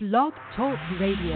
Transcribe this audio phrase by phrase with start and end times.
[0.00, 1.34] Blog Talk Radio.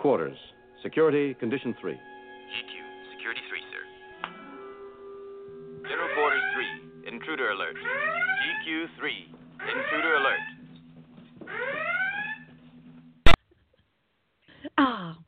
[0.00, 0.38] Quarters.
[0.82, 1.92] Security Condition 3.
[1.92, 1.98] GQ,
[3.16, 3.82] Security 3, sir.
[5.88, 6.42] General Quarters
[7.02, 7.74] 3, Intruder Alert.
[7.74, 10.40] GQ 3, Intruder Alert.
[14.76, 15.18] Ah,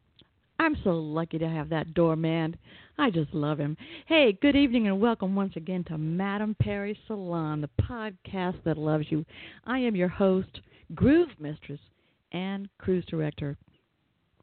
[0.60, 2.56] I'm so lucky to have that doorman.
[2.96, 3.76] I just love him.
[4.06, 9.06] Hey, good evening and welcome once again to Madame Perry Salon, the podcast that loves
[9.08, 9.24] you.
[9.64, 10.60] I am your host,
[10.94, 11.80] Groove Mistress
[12.30, 13.56] and Cruise Director,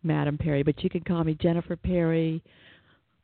[0.03, 2.41] Madame Perry, but you can call me Jennifer Perry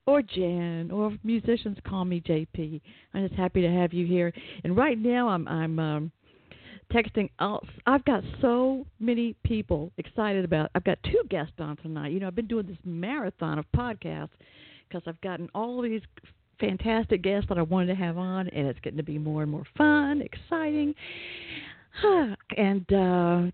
[0.05, 2.81] or Jan, or musicians call me JP.
[3.13, 4.33] I'm just happy to have you here.
[4.63, 6.11] And right now, I'm I'm um,
[6.91, 7.29] texting.
[7.39, 7.66] Out.
[7.85, 10.71] I've got so many people excited about.
[10.75, 12.11] I've got two guests on tonight.
[12.11, 14.29] You know, I've been doing this marathon of podcasts
[14.88, 16.01] because I've gotten all these
[16.59, 19.51] fantastic guests that I wanted to have on, and it's getting to be more and
[19.51, 20.94] more fun, exciting.
[22.57, 23.51] and uh,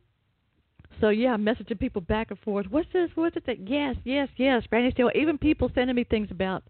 [1.01, 2.65] so yeah, I'm messaging people back and forth.
[2.69, 3.09] What's this?
[3.15, 3.45] What's it?
[3.45, 4.63] That yes, yes, yes.
[4.69, 5.09] Granny Steel.
[5.15, 6.63] Even people sending me things about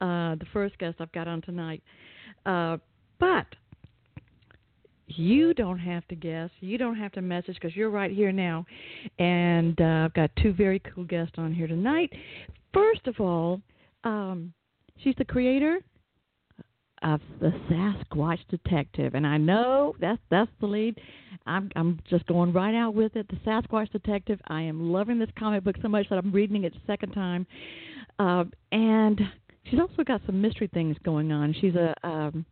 [0.00, 1.82] uh, the first guest I've got on tonight.
[2.46, 2.78] Uh,
[3.18, 3.46] but
[5.06, 6.50] you don't have to guess.
[6.60, 8.64] You don't have to message because you're right here now.
[9.18, 12.12] And uh, I've got two very cool guests on here tonight.
[12.72, 13.60] First of all,
[14.04, 14.52] um,
[15.02, 15.80] she's the creator
[17.04, 20.98] of the Sasquatch Detective, and I know that's that's the lead.
[21.46, 23.28] I'm I'm just going right out with it.
[23.28, 24.40] The Sasquatch Detective.
[24.48, 27.46] I am loving this comic book so much that I'm reading it second time,
[28.18, 29.20] uh, and
[29.64, 31.54] she's also got some mystery things going on.
[31.60, 32.46] She's a um,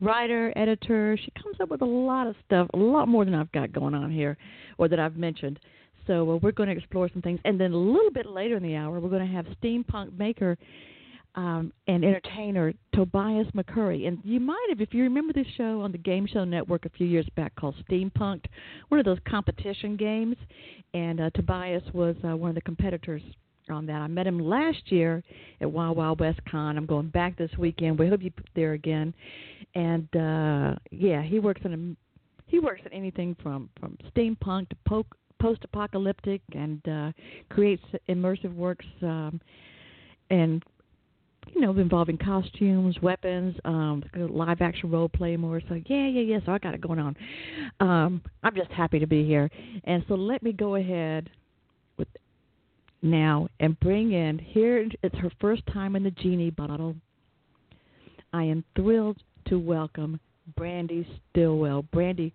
[0.00, 1.18] writer, editor.
[1.22, 3.94] She comes up with a lot of stuff, a lot more than I've got going
[3.94, 4.38] on here,
[4.78, 5.58] or that I've mentioned.
[6.06, 8.62] So uh, we're going to explore some things, and then a little bit later in
[8.62, 10.56] the hour, we're going to have steampunk maker
[11.34, 14.08] um, and entertainer Tobias McCurry.
[14.08, 16.90] And you might have, if you remember this show on the Game Show Network a
[16.90, 18.48] few years back called Steampunk'd,
[18.88, 20.36] one of those competition games.
[20.94, 23.22] And uh, Tobias was uh, one of the competitors
[23.70, 23.96] on that.
[23.96, 25.22] I met him last year
[25.60, 26.76] at Wild Wild West Con.
[26.76, 27.98] I'm going back this weekend.
[27.98, 29.14] We hope you there again.
[29.74, 34.76] And uh, yeah, he works in a, he works in anything from from steampunk to
[34.86, 35.06] po-
[35.40, 37.12] post-apocalyptic and uh,
[37.50, 39.40] creates immersive works um,
[40.30, 40.64] and
[41.54, 45.60] you know, involving costumes, weapons, um, live action role play more.
[45.68, 46.38] So yeah, yeah, yeah.
[46.46, 47.16] So I got it going on.
[47.80, 49.50] Um, I'm just happy to be here.
[49.84, 51.30] And so let me go ahead
[51.96, 52.08] with
[53.02, 54.86] now and bring in here.
[55.02, 56.94] It's her first time in the genie bottle.
[58.32, 60.20] I am thrilled to welcome
[60.56, 61.82] Brandee Stilwell.
[61.92, 62.32] Brandee,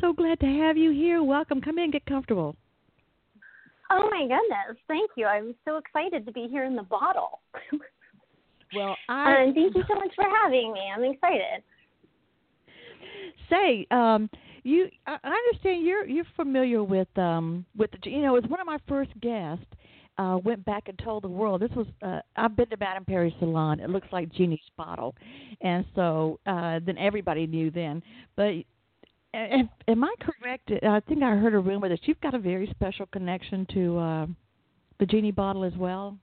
[0.00, 1.22] so glad to have you here.
[1.22, 1.60] Welcome.
[1.60, 2.56] Come in, get comfortable.
[3.90, 5.24] Oh my goodness, thank you.
[5.24, 7.40] I'm so excited to be here in the bottle.
[8.74, 10.80] Well, I and thank you so much for having me.
[10.94, 11.62] I'm excited.
[13.48, 14.28] Say, um,
[14.62, 18.66] you, I understand you're you're familiar with um with the you know it's one of
[18.66, 19.64] my first guests.
[20.18, 23.32] Uh, went back and told the world this was uh, I've been to Madame Perry
[23.38, 23.78] Salon.
[23.78, 25.14] It looks like Jeannie's bottle,
[25.60, 28.02] and so uh, then everybody knew then.
[28.34, 28.54] But
[29.32, 30.72] am, am I correct?
[30.82, 34.26] I think I heard a rumor that you've got a very special connection to uh,
[34.98, 36.18] the Genie bottle as well.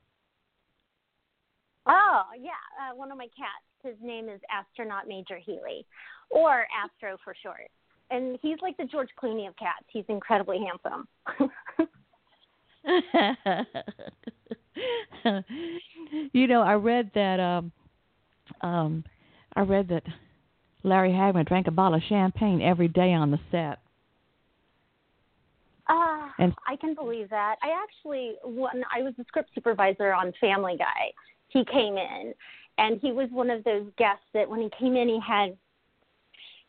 [1.87, 2.51] Oh yeah,
[2.81, 3.63] uh, one of my cats.
[3.83, 5.85] His name is Astronaut Major Healey,
[6.29, 7.69] or Astro for short.
[8.11, 9.85] And he's like the George Clooney of cats.
[9.87, 11.07] He's incredibly handsome.
[16.33, 17.71] you know, I read that um
[18.61, 19.03] um
[19.55, 20.03] I read that
[20.83, 23.79] Larry Hagman drank a bottle of champagne every day on the set.
[25.87, 27.57] Uh, and I can believe that.
[27.61, 31.11] I actually, when I was a script supervisor on Family Guy,
[31.55, 32.33] he came in
[32.77, 35.57] and he was one of those guests that when he came in he had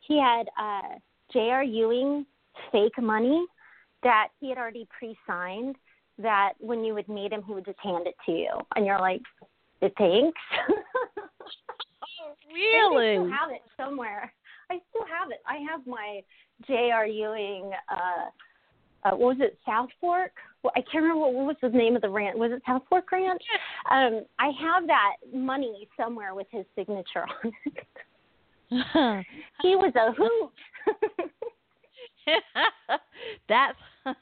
[0.00, 0.94] he had uh
[1.33, 1.65] J.R.
[1.65, 2.25] Ewing
[2.71, 3.44] fake money
[4.05, 5.75] that he had already pre-signed
[6.19, 9.00] that when you would meet him he would just hand it to you and you're
[9.00, 9.23] like
[9.83, 10.41] "It thanks
[12.55, 14.32] really I still have it somewhere
[14.71, 15.41] I still have it.
[15.47, 16.23] I have my
[16.67, 17.06] J.R.
[17.06, 17.73] Ewing.
[17.91, 18.31] uh
[19.06, 20.32] uh, what was it, South Fork?
[20.62, 22.37] Well, I can't remember what, what was the name of the ranch.
[22.37, 23.43] Was it Southfork Ranch?
[23.91, 27.87] Um, I have that money somewhere with his signature on it.
[29.62, 30.53] he was a hoot.
[33.49, 33.79] That's,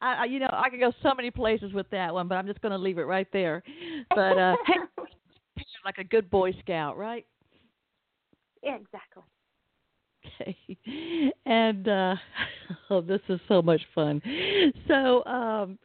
[0.00, 2.60] I, you know, I could go so many places with that one, but I'm just
[2.60, 3.62] going to leave it right there.
[4.10, 4.56] But uh,
[5.84, 7.24] like a good Boy Scout, right?
[8.64, 9.22] Yeah, exactly.
[10.40, 10.56] Okay.
[11.46, 12.16] And uh
[12.90, 14.20] oh, this is so much fun.
[14.88, 15.78] So, um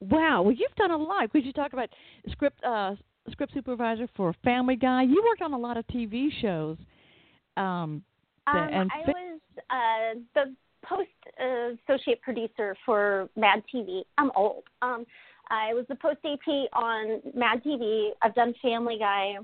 [0.00, 1.30] wow, well you've done a lot.
[1.30, 1.88] Could you talk about
[2.30, 2.94] script uh
[3.30, 5.02] script supervisor for Family Guy?
[5.02, 6.78] You worked on a lot of TV shows.
[7.56, 8.02] Um,
[8.46, 9.40] um and I was
[9.70, 10.54] uh the
[10.84, 11.08] post
[11.40, 14.02] uh, associate producer for Mad TV.
[14.18, 14.64] I'm old.
[14.82, 15.04] Um
[15.48, 18.10] I was the post AP on Mad TV.
[18.22, 19.34] I've done Family Guy.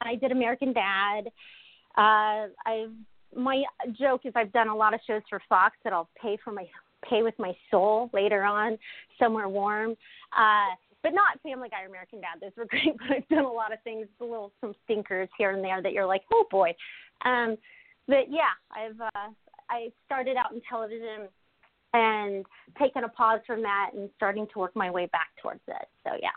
[0.00, 1.30] I did American Dad.
[1.96, 2.92] Uh, I've
[3.34, 3.62] my
[3.98, 6.66] joke is I've done a lot of shows for Fox that I'll pay for my
[7.08, 8.78] pay with my soul later on,
[9.18, 9.96] somewhere warm.
[10.36, 12.38] Uh, but not Family Guy or American Dad.
[12.40, 15.50] Those were great, but I've done a lot of things, a little some stinkers here
[15.50, 16.74] and there that you're like, oh boy.
[17.24, 17.56] Um,
[18.06, 19.30] but yeah, I've uh,
[19.70, 21.28] I started out in television
[21.94, 22.44] and
[22.78, 25.88] taken a pause from that and starting to work my way back towards it.
[26.04, 26.30] So yeah.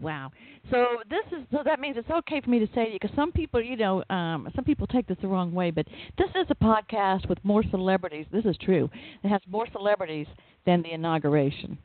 [0.00, 0.30] Wow.
[0.70, 3.14] So this is so that means it's okay for me to say to you because
[3.14, 5.86] some people, you know, um, some people take this the wrong way, but
[6.16, 8.26] this is a podcast with more celebrities.
[8.32, 8.88] This is true.
[9.22, 10.26] It has more celebrities
[10.64, 11.76] than the inauguration.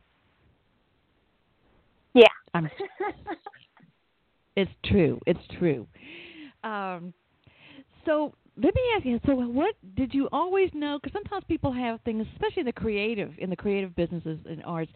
[2.13, 2.23] Yeah.
[2.53, 2.69] I'm,
[4.55, 5.19] it's true.
[5.25, 5.85] It's true.
[6.63, 7.13] Um,
[8.05, 9.19] so let me ask you.
[9.25, 10.97] So, what did you always know?
[11.01, 14.91] Because sometimes people have things, especially the creative, in the creative businesses and arts.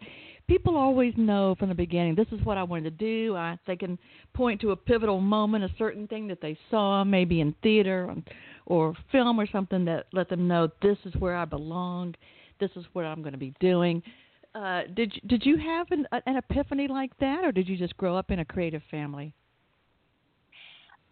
[0.48, 2.14] People always know from the beginning.
[2.14, 2.90] This is what I wanted to
[3.26, 3.36] do.
[3.36, 3.98] I, they can
[4.34, 8.10] point to a pivotal moment, a certain thing that they saw, maybe in theater
[8.66, 12.14] or, or film or something that let them know this is where I belong.
[12.60, 14.02] This is what I'm going to be doing.
[14.54, 18.16] Uh, did did you have an, an epiphany like that, or did you just grow
[18.16, 19.32] up in a creative family?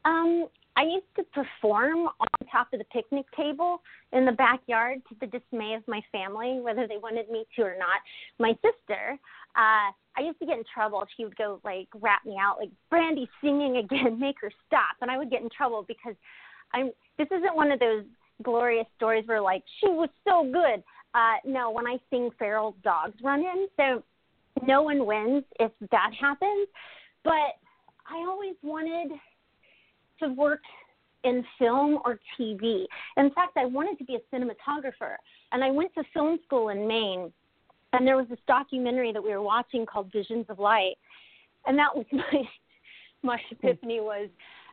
[0.04, 0.48] Um,
[0.78, 3.82] I used to perform on top of the picnic table
[4.12, 7.76] in the backyard to the dismay of my family, whether they wanted me to or
[7.76, 8.00] not.
[8.38, 9.18] My sister,
[9.56, 11.04] uh, I used to get in trouble.
[11.16, 15.10] She would go like rap me out, like Brandee singing again, make her stop, and
[15.10, 16.14] I would get in trouble because
[16.72, 16.92] I'm.
[17.18, 18.04] This isn't one of those
[18.44, 20.84] glorious stories where like she was so good.
[21.12, 24.04] Uh, no, when I sing, feral dogs run in, so
[24.64, 26.68] no one wins if that happens.
[27.24, 27.58] But
[28.08, 29.18] I always wanted
[30.20, 30.60] to work
[31.24, 32.84] in film or TV.
[33.16, 35.16] In fact, I wanted to be a cinematographer,
[35.52, 37.32] and I went to film school in Maine.
[37.92, 40.96] And there was this documentary that we were watching called Visions of Light,
[41.66, 42.42] and that was my
[43.22, 44.28] my epiphany was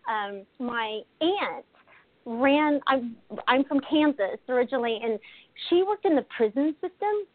[0.09, 1.65] um, my aunt
[2.25, 2.81] ran.
[2.87, 3.15] I'm
[3.47, 5.17] I'm from Kansas originally, and
[5.69, 7.25] she worked in the prison system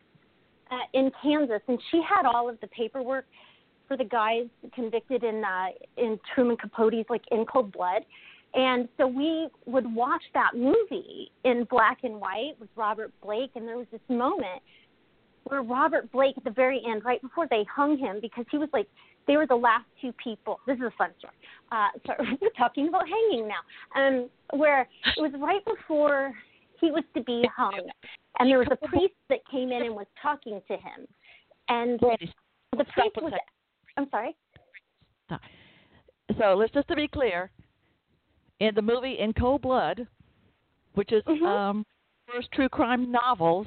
[0.71, 3.27] uh, in Kansas, and she had all of the paperwork
[3.91, 5.67] for the guys convicted in uh,
[5.97, 8.03] in Truman Capote's like In Cold Blood.
[8.55, 13.67] And so we would watch that movie in black and white with Robert Blake, and
[13.67, 14.63] there was this moment
[15.45, 18.69] where Robert Blake at the very end, right before they hung him, because he was
[18.73, 18.87] like
[19.27, 20.61] they were the last two people.
[20.69, 21.35] This is a fun story.
[21.73, 24.83] Uh, so we're talking about hanging now, um, where
[25.17, 26.33] it was right before
[26.81, 27.81] he was to be hung,
[28.39, 31.09] and there was a priest that came in and was talking to him,
[31.69, 33.33] and the priest was
[34.01, 34.35] I'm sorry.
[36.39, 37.51] So let's just to be clear,
[38.61, 40.07] in the movie In Cold Blood,
[40.95, 41.45] which is mm-hmm.
[41.45, 41.87] um
[42.33, 43.67] first true crime novels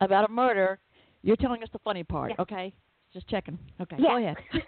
[0.00, 0.78] about a murder,
[1.22, 2.72] you're telling us the funny part, okay?
[3.12, 3.58] Just checking.
[3.80, 4.08] Okay, yeah.
[4.08, 4.36] go ahead.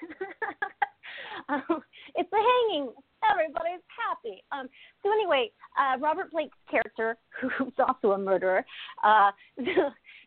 [1.49, 1.83] um,
[2.17, 2.91] it's a hanging.
[3.31, 4.43] Everybody's happy.
[4.51, 4.69] Um,
[5.03, 7.17] so anyway, uh, Robert Blake's character,
[7.59, 8.65] who's also a murderer,
[9.05, 9.31] uh,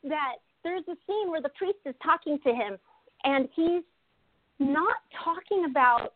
[0.03, 2.77] that there's a scene where the priest is talking to him,
[3.25, 3.83] and he's
[4.61, 6.13] not talking about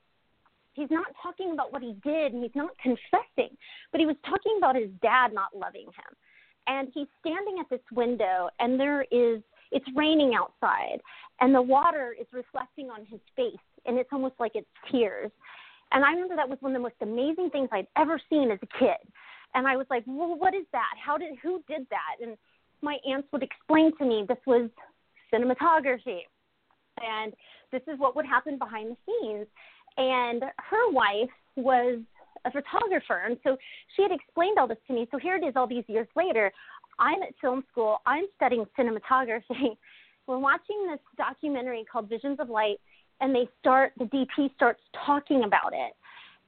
[0.73, 3.55] he's not talking about what he did and he's not confessing,
[3.91, 6.11] but he was talking about his dad not loving him.
[6.67, 10.99] And he's standing at this window and there is it's raining outside
[11.41, 15.31] and the water is reflecting on his face and it's almost like it's tears.
[15.91, 18.59] And I remember that was one of the most amazing things I'd ever seen as
[18.61, 18.97] a kid.
[19.53, 20.93] And I was like, "Well, what is that?
[21.03, 22.37] How did who did that?" And
[22.81, 24.69] my aunts would explain to me this was
[25.31, 26.21] cinematography.
[27.01, 27.33] And
[27.75, 29.47] this is what would happen behind the scenes.
[29.97, 31.99] And her wife was
[32.45, 33.23] a photographer.
[33.25, 33.57] And so
[33.95, 35.07] she had explained all this to me.
[35.11, 36.51] So here it is all these years later.
[36.99, 39.77] I'm at film school, I'm studying cinematography.
[40.27, 42.77] We're watching this documentary called Visions of Light,
[43.21, 45.93] and they start, the DP starts talking about it.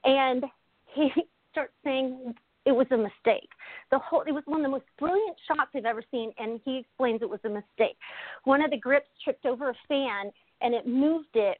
[0.04, 0.44] And
[0.94, 1.10] he
[1.52, 3.48] starts saying it was a mistake.
[3.90, 6.78] The whole it was one of the most brilliant shots I've ever seen, and he
[6.78, 7.96] explains it was a mistake.
[8.44, 11.58] One of the grips tripped over a fan, and it moved it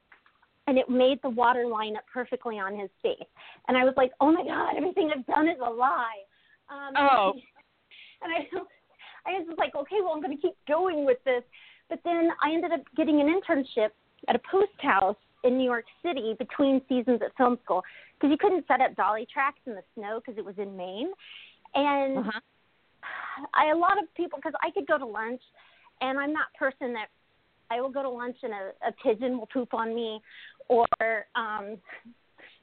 [0.67, 3.29] and it made the water line up perfectly on his face.
[3.69, 6.23] And I was like, oh my god, everything I've done is a lie.
[6.71, 7.33] Um, oh.
[8.21, 11.45] And I, I was like, okay, well, I'm going to keep going with this.
[11.89, 13.91] But then I ended up getting an internship
[14.27, 15.15] at a post house
[15.45, 17.83] in New York City between seasons at film school
[18.15, 21.11] because you couldn't set up dolly tracks in the snow because it was in Maine.
[21.75, 22.41] And uh-huh.
[23.55, 25.41] I a lot of people because I could go to lunch,
[26.01, 27.09] and I'm that person that
[27.71, 30.21] I will go to lunch and a, a pigeon will poop on me,
[30.69, 30.87] or
[31.35, 31.79] um,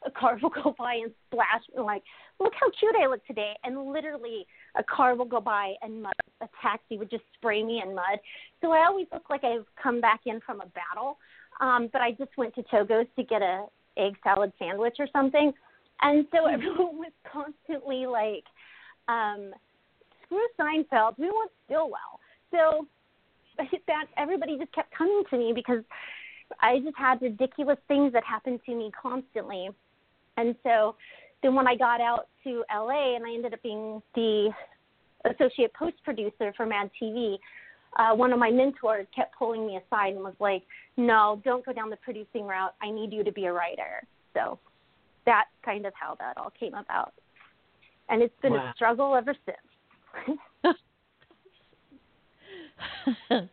[0.06, 2.04] a car will go by and splash and like,
[2.40, 4.46] look how cute I look today, and literally
[4.78, 8.20] a car will go by and mud, a taxi would just spray me in mud.
[8.62, 11.18] So I always look like I've come back in from a battle.
[11.62, 13.66] Um, but I just went to Togo's to get a
[13.98, 15.54] egg salad sandwich or something,
[16.02, 18.44] and so everyone was constantly like,
[19.08, 19.54] um,
[20.24, 22.20] "Screw Seinfeld, we want Stilwell."
[22.52, 22.88] So
[23.58, 25.84] that everybody just kept coming to me because
[26.62, 29.70] I just had ridiculous things that happened to me constantly.
[30.38, 30.96] And so
[31.42, 34.50] then when I got out to LA and I ended up being the
[35.26, 37.38] associate post producer for Mad TV,
[37.98, 40.64] uh, one of my mentors kept pulling me aside and was like,
[40.98, 42.76] "No, don't go down the producing route.
[42.82, 44.60] I need you to be a writer." So
[45.26, 47.14] that's kind of how that all came about,
[48.10, 48.70] and it's been wow.
[48.70, 50.38] a struggle ever since.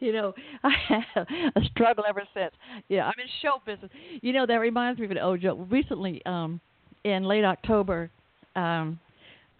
[0.00, 2.52] you know, I have a struggle ever since.
[2.88, 3.90] Yeah, I'm in show business.
[4.22, 5.58] You know, that reminds me of an old joke.
[5.70, 6.60] Recently, um,
[7.04, 8.10] in late October,
[8.54, 8.98] um,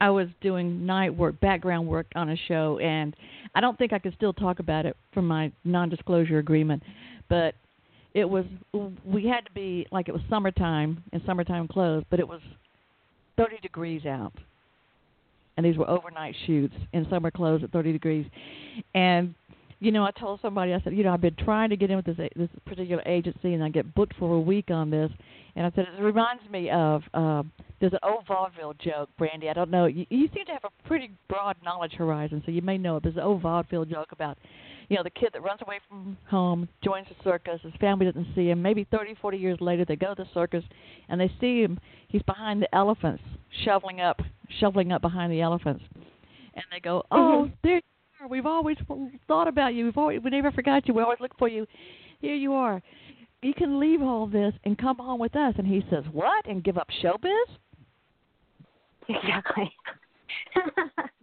[0.00, 3.16] I was doing night work, background work on a show, and
[3.54, 6.82] I don't think I could still talk about it from my non-disclosure agreement,
[7.28, 7.54] but
[8.14, 8.44] it was
[9.04, 12.40] we had to be like it was summertime and summertime clothes, but it was
[13.36, 14.32] 30 degrees out
[15.56, 18.26] and these were overnight shoots in summer clothes at 30 degrees.
[18.94, 19.34] And
[19.78, 21.96] you know, I told somebody, I said, you know, I've been trying to get in
[21.96, 25.10] with this this particular agency, and I get booked for a week on this.
[25.54, 27.42] And I said, it reminds me of uh,
[27.80, 29.48] there's an old vaudeville joke, Brandee.
[29.48, 29.86] I don't know.
[29.86, 33.02] You, you seem to have a pretty broad knowledge horizon, so you may know it.
[33.02, 34.38] There's an old vaudeville joke about,
[34.88, 38.28] you know, the kid that runs away from home, joins the circus, his family doesn't
[38.34, 38.62] see him.
[38.62, 40.64] Maybe 30, 40 years later, they go to the circus,
[41.08, 41.78] and they see him.
[42.08, 43.22] He's behind the elephants,
[43.64, 44.20] shoveling up,
[44.60, 45.82] shoveling up behind the elephants,
[46.54, 47.54] and they go, "Oh, mm-hmm.
[47.62, 47.82] there you
[48.20, 48.28] are.
[48.28, 48.76] We've always
[49.26, 49.86] thought about you.
[49.86, 50.94] We've always we never forgot you.
[50.94, 51.66] We always look for you.
[52.20, 52.82] Here you are.
[53.42, 56.46] You can leave all this and come home with us." And he says, "What?
[56.46, 57.46] And give up showbiz?"
[59.08, 59.72] Exactly.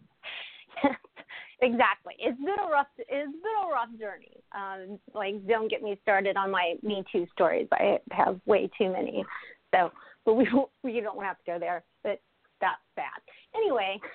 [1.63, 2.13] exactly.
[2.20, 2.88] It's been a rough.
[2.98, 4.43] It's been a rough journey.
[4.53, 7.67] Um, like, don't get me started on my Me Too stories.
[7.72, 9.25] I have way too many.
[9.74, 9.91] So,
[10.25, 10.48] but we
[10.84, 11.84] we don't have to go there.
[12.03, 12.22] But
[12.62, 13.22] that's bad.
[13.55, 14.00] Anyway.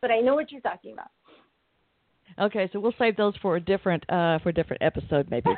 [0.00, 1.10] but I know what you're talking about.
[2.38, 5.50] Okay, so we'll save those for a different uh for a different episode maybe.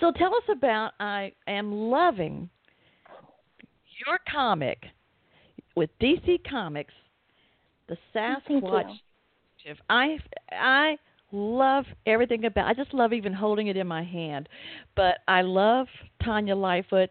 [0.00, 2.50] so tell us about I am loving
[4.06, 4.84] your comic
[5.74, 6.94] with DC Comics,
[7.88, 8.98] the Sasquatch.
[9.88, 10.18] I
[10.50, 10.96] I
[11.30, 12.66] love everything about.
[12.66, 14.48] I just love even holding it in my hand,
[14.96, 15.86] but I love
[16.22, 17.10] Tanya Lightfoot.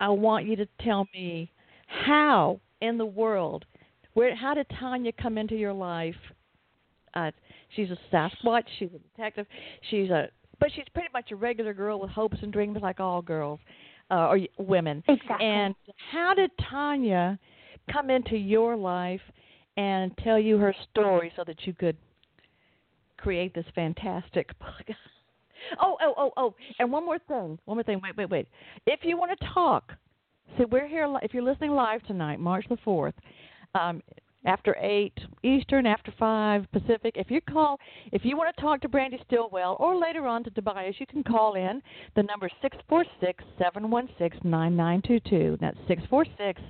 [0.00, 1.50] I want you to tell me
[1.86, 3.64] how in the world,
[4.14, 6.14] where, how did Tanya come into your life?
[7.14, 7.32] Uh,
[7.74, 8.64] she's a Sasquatch.
[8.78, 9.46] She's a detective.
[9.90, 10.28] She's a,
[10.60, 13.58] but she's pretty much a regular girl with hopes and dreams, like all girls
[14.10, 15.02] uh, or women.
[15.08, 15.46] Exactly.
[15.46, 15.74] And
[16.12, 17.38] how did Tanya
[17.92, 19.20] come into your life
[19.76, 21.96] and tell you her story so that you could
[23.16, 24.96] create this fantastic book?
[25.80, 26.54] oh, oh, oh, oh!
[26.78, 27.58] And one more thing.
[27.64, 28.00] One more thing.
[28.02, 28.48] Wait, wait, wait.
[28.86, 29.92] If you want to talk
[30.56, 31.06] so we're here.
[31.22, 33.14] If you're listening live tonight, March the fourth,
[33.74, 34.02] um,
[34.48, 35.12] after eight
[35.42, 37.12] Eastern, after five Pacific.
[37.16, 37.78] If you call,
[38.12, 41.22] if you want to talk to Brandee Stilwell, or later on to Tobias, you can
[41.22, 41.82] call in.
[42.16, 45.58] The number six four six seven one six nine nine two two.
[45.60, 46.60] That's six four six.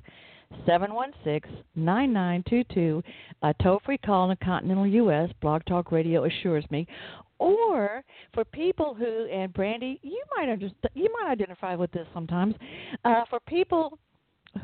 [0.67, 3.03] 716-9922,
[3.43, 5.29] a toll-free call in the continental U.S.
[5.43, 6.87] Blog Talk Radio assures me,
[7.39, 12.55] or for people who and Brandee, you might understand, you might identify with this sometimes.
[13.05, 13.99] Uh, for people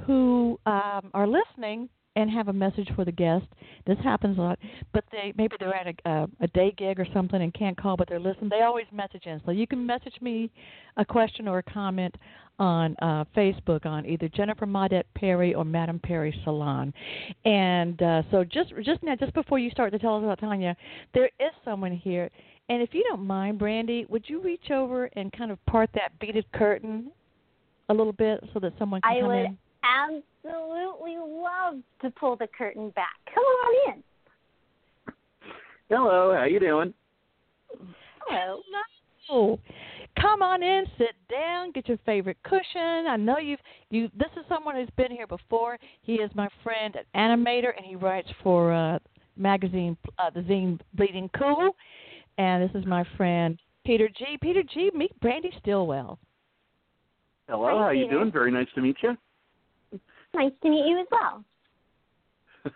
[0.06, 3.46] who um, are listening and have a message for the guest,
[3.86, 4.58] this happens a lot.
[4.92, 7.96] But they maybe they're at a, uh, a day gig or something and can't call,
[7.96, 8.50] but they're listening.
[8.50, 10.50] They always message in, so you can message me
[10.96, 12.14] a question or a comment
[12.60, 16.94] on uh, Facebook on either Jennifer Maudette Perry or Madame Perry Salon.
[17.44, 20.76] And uh, so just just now, just before you start to tell us about Tanya,
[21.14, 22.30] there is someone here
[22.68, 26.18] And if you don't mind, Brandee, would you reach over and kind of part that
[26.18, 27.10] beaded curtain
[27.88, 29.58] a little bit so that someone can I come would in?
[29.84, 33.18] Absolutely love to pull the curtain back.
[33.34, 34.02] Come on in.
[35.90, 36.94] Hello, how you doing?
[38.26, 38.62] Hello.
[39.30, 39.58] Oh,
[40.20, 43.06] come on in, sit down, get your favorite cushion.
[43.08, 43.60] I know you've
[43.90, 44.10] you.
[44.16, 45.78] This is someone who's been here before.
[46.02, 48.98] He is my friend, an animator, and he writes for uh,
[49.36, 51.70] magazine, uh, the zine Bleeding Cool.
[52.38, 54.38] And this is my friend Peter G.
[54.40, 54.90] Peter G.
[54.94, 56.18] Meet Brandee Stilwell.
[57.48, 58.32] Hello, Hi, how you doing?
[58.32, 59.16] Very nice to meet you.
[60.34, 61.44] Nice to meet you as well.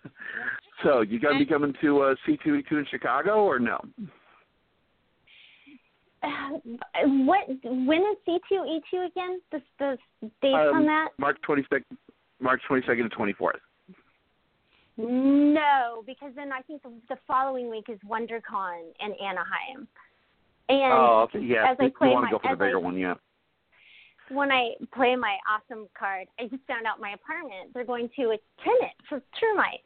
[0.82, 3.78] so, you gonna be coming to uh, C2E2 in Chicago or no?
[6.22, 6.28] Uh,
[7.04, 7.46] what?
[7.64, 9.40] When is C two E two again?
[9.52, 9.98] The the
[10.42, 11.08] dates Um, on that?
[11.18, 11.84] March 22nd,
[12.40, 13.52] March 22nd to 24th.
[14.96, 19.86] No, because then I think the, the following week is WonderCon in Anaheim.
[20.68, 21.70] And oh, okay, yeah.
[21.70, 23.14] as I you play want my- to go for the as I- bigger one, yeah.
[24.30, 28.23] When I play my awesome card, I just found out my apartment they're going to
[28.30, 29.85] a tenant for termites.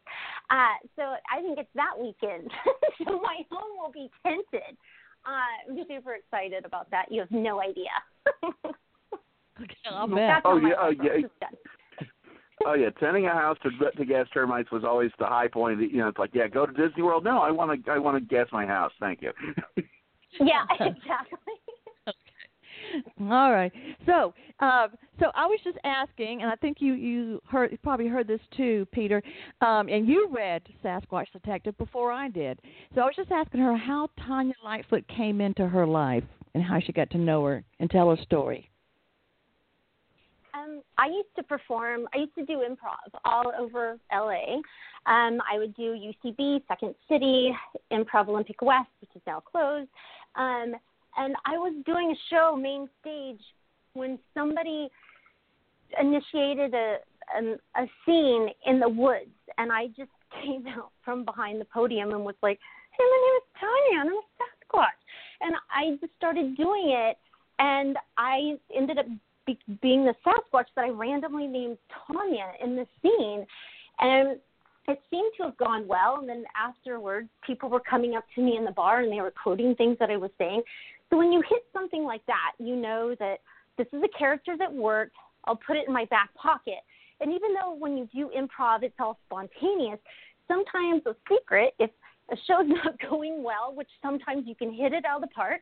[0.50, 2.50] Uh, so I think it's that weekend.
[3.04, 4.76] so my home will be tented.
[5.24, 7.06] Uh, I'm super excited about that.
[7.10, 7.90] You have no idea.
[9.90, 10.42] I'll bet.
[10.44, 11.56] Oh, how yeah, oh, yeah.
[12.64, 15.80] Oh yeah, tending a house to to gas termites was always the high point.
[15.80, 17.24] You know, it's like, yeah, go to Disney World.
[17.24, 18.92] No, I want to I want to gas my house.
[19.00, 19.32] Thank you.
[20.40, 21.38] Yeah, exactly.
[23.20, 23.72] All right.
[24.06, 24.88] So, um,
[25.20, 28.40] so I was just asking, and I think you you heard you probably heard this
[28.56, 29.22] too, Peter.
[29.60, 32.60] Um, and you read Sasquatch Detective before I did.
[32.94, 36.80] So I was just asking her how Tanya Lightfoot came into her life and how
[36.80, 38.68] she got to know her and tell her story.
[40.54, 42.06] Um, I used to perform.
[42.14, 44.56] I used to do improv all over LA.
[45.06, 47.52] Um, I would do UCB, Second City,
[47.90, 49.88] Improv Olympic West, which is now closed.
[50.36, 50.74] Um,
[51.16, 53.40] and I was doing a show main stage
[53.94, 54.88] when somebody
[56.00, 56.96] initiated a
[57.36, 60.10] an, a scene in the woods, and I just
[60.42, 62.58] came out from behind the podium and was like,
[62.92, 65.00] "Hey, my name is Tanya, and I'm a Sasquatch,"
[65.40, 67.16] and I just started doing it,
[67.58, 69.06] and I ended up
[69.46, 73.46] be, being the Sasquatch that I randomly named Tanya in the scene,
[74.00, 74.38] and
[74.88, 76.18] it seemed to have gone well.
[76.18, 79.32] And then afterwards, people were coming up to me in the bar and they were
[79.42, 80.62] quoting things that I was saying.
[81.12, 83.40] So when you hit something like that, you know that
[83.76, 85.14] this is a character that worked.
[85.44, 86.80] I'll put it in my back pocket.
[87.20, 89.98] And even though when you do improv, it's all spontaneous,
[90.48, 91.90] sometimes a secret, if
[92.30, 95.60] a show's not going well, which sometimes you can hit it out of the park,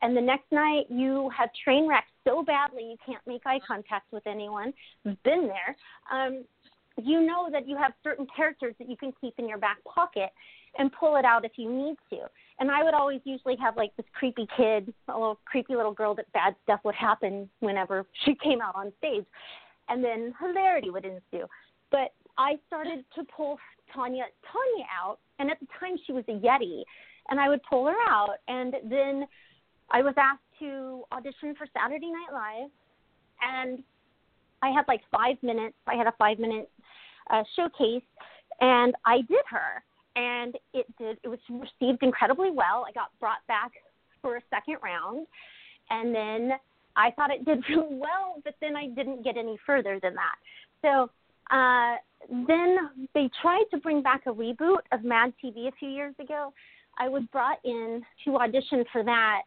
[0.00, 4.12] and the next night you have train wrecked so badly you can't make eye contact
[4.12, 4.72] with anyone
[5.24, 5.76] been there,
[6.12, 6.44] um,
[7.02, 10.30] you know that you have certain characters that you can keep in your back pocket
[10.78, 12.18] and pull it out if you need to.
[12.60, 16.14] And I would always usually have like this creepy kid, a little creepy little girl
[16.16, 19.24] that bad stuff would happen whenever she came out on stage.
[19.88, 21.46] And then hilarity would ensue.
[21.90, 23.58] But I started to pull
[23.94, 26.82] Tanya Tanya out and at the time she was a Yeti
[27.30, 29.26] and I would pull her out and then
[29.90, 32.70] I was asked to audition for Saturday Night Live
[33.40, 33.82] and
[34.62, 35.76] I had like five minutes.
[35.86, 36.70] I had a five minute
[37.30, 38.02] uh, showcase,
[38.60, 39.82] and I did her,
[40.18, 41.18] and it did.
[41.22, 42.84] It was received incredibly well.
[42.86, 43.70] I got brought back
[44.20, 45.26] for a second round,
[45.90, 46.58] and then
[46.96, 50.34] I thought it did really well, but then I didn't get any further than that.
[50.82, 51.10] So
[51.54, 51.96] uh,
[52.48, 52.76] then
[53.14, 56.52] they tried to bring back a reboot of Mad TV a few years ago.
[56.98, 59.42] I was brought in to audition for that,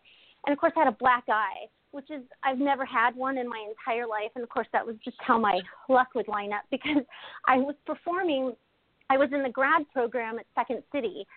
[0.46, 3.50] and of course, I had a black eye which is I've never had one in
[3.50, 6.64] my entire life, and of course that was just how my luck would line up
[6.72, 7.04] because
[7.46, 8.54] I was performing.
[9.12, 11.28] I was in the grad program at Second City,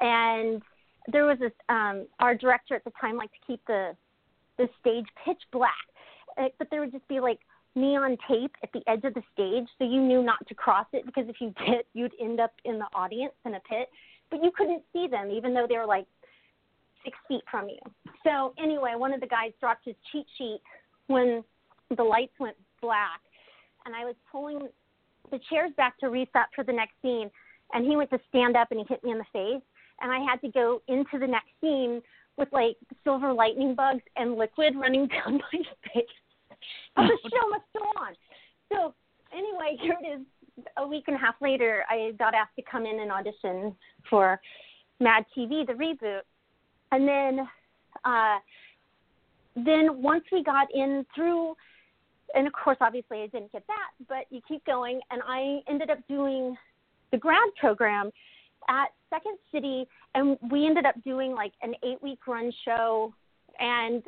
[0.00, 0.62] and
[1.10, 1.50] there was this.
[1.68, 3.96] Um, our director at the time liked to keep the
[4.58, 5.86] the stage pitch black,
[6.38, 7.40] uh, but there would just be like
[7.74, 11.04] neon tape at the edge of the stage, so you knew not to cross it
[11.04, 13.88] because if you did, you'd end up in the audience in a pit.
[14.30, 16.06] But you couldn't see them, even though they were like
[17.04, 17.78] six feet from you.
[18.24, 20.60] So anyway, one of the guys dropped his cheat sheet
[21.08, 21.42] when
[21.96, 23.20] the lights went black,
[23.84, 24.68] and I was pulling
[25.30, 27.30] the chairs back to reset for the next scene,
[27.72, 29.62] and he went to stand up and he hit me in the face,
[30.00, 32.00] and I had to go into the next scene
[32.36, 35.58] with like silver lightning bugs and liquid running down my
[35.92, 36.04] face.
[36.96, 38.14] The show must go on.
[38.72, 38.94] So
[39.32, 40.26] anyway, here it is.
[40.78, 43.76] A week and a half later, I got asked to come in and audition
[44.08, 44.40] for
[45.00, 46.22] Mad TV, the reboot
[46.92, 47.46] and then
[48.04, 48.38] uh
[49.56, 51.54] then once we got in through
[52.34, 55.90] and of course obviously I didn't get that, but you keep going and I ended
[55.90, 56.56] up doing
[57.12, 58.10] the grad program
[58.68, 63.12] at Second City, and we ended up doing like an eight week run show.
[63.58, 64.02] And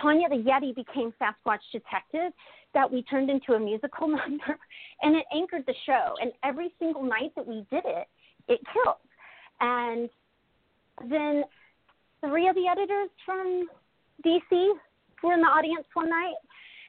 [0.00, 2.32] Tanya the Yeti became Sasquatch Detective
[2.74, 4.58] that we turned into a musical number,
[5.02, 6.14] and it anchored the show.
[6.20, 8.08] And every single night that we did it,
[8.48, 8.96] it killed.
[9.60, 10.10] And
[11.08, 11.44] then
[12.20, 13.68] three of the editors from
[14.24, 14.72] DC
[15.22, 16.34] were in the audience one night.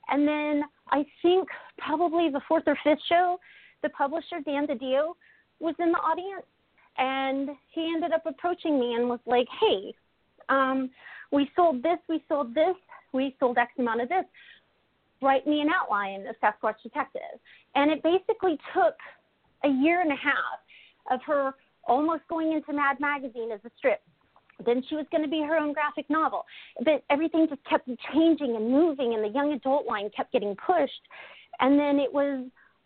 [0.09, 3.39] And then I think probably the fourth or fifth show,
[3.83, 5.13] the publisher, Dan DiDio,
[5.59, 6.45] was in the audience.
[6.97, 9.93] And he ended up approaching me and was like, hey,
[10.49, 10.89] um,
[11.31, 12.75] we sold this, we sold this,
[13.13, 14.25] we sold X amount of this.
[15.21, 17.39] Write me an outline of Sasquatch Detective.
[17.73, 18.95] And it basically took
[19.63, 20.59] a year and a half
[21.11, 21.53] of her
[21.85, 24.01] almost going into Mad Magazine as a strip
[24.63, 26.45] then she was going to be her own graphic novel.
[26.83, 31.01] But everything just kept changing and moving, and the young adult line kept getting pushed.
[31.59, 32.45] And then it was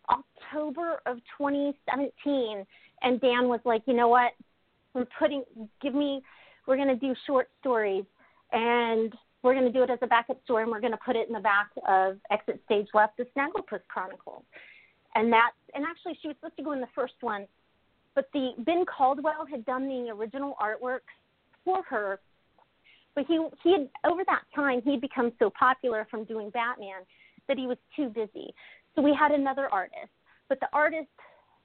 [0.10, 2.66] October of 2017,
[3.02, 4.32] and Dan was like, you know what?
[4.94, 5.44] We're putting,
[5.82, 6.22] give me,
[6.66, 8.06] we're going to do short stories,
[8.52, 11.16] and we're going to do it as a backup story, and we're going to put
[11.16, 14.44] it in the back of Exit Stage Left, the Snagglepuss Chronicles.
[15.16, 17.48] And that, and actually, she was supposed to go in the first one,
[18.16, 21.02] but the Ben Caldwell had done the original artwork
[21.66, 22.20] for her.
[23.16, 27.02] But he he had over that time he had become so popular from doing Batman
[27.48, 28.54] that he was too busy.
[28.96, 30.12] So we had another artist.
[30.48, 31.08] But the artist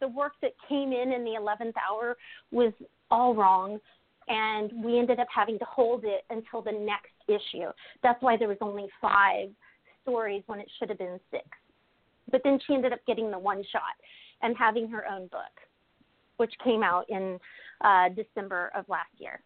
[0.00, 2.16] the work that came in in the 11th hour
[2.50, 2.72] was
[3.11, 3.78] all wrong
[4.28, 7.68] and we ended up having to hold it until the next issue.
[8.02, 9.50] That's why there was only 5
[10.02, 11.42] stories when it should have been 6.
[12.30, 13.83] But then she ended up getting the one shot
[14.42, 15.54] and having her own book,
[16.38, 17.38] which came out in
[17.83, 19.40] uh, December of last year.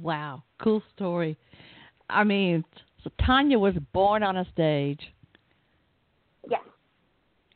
[0.00, 1.36] Wow, cool story.
[2.10, 2.64] I mean,
[3.02, 5.00] so Tanya was born on a stage.
[6.48, 6.58] Yeah.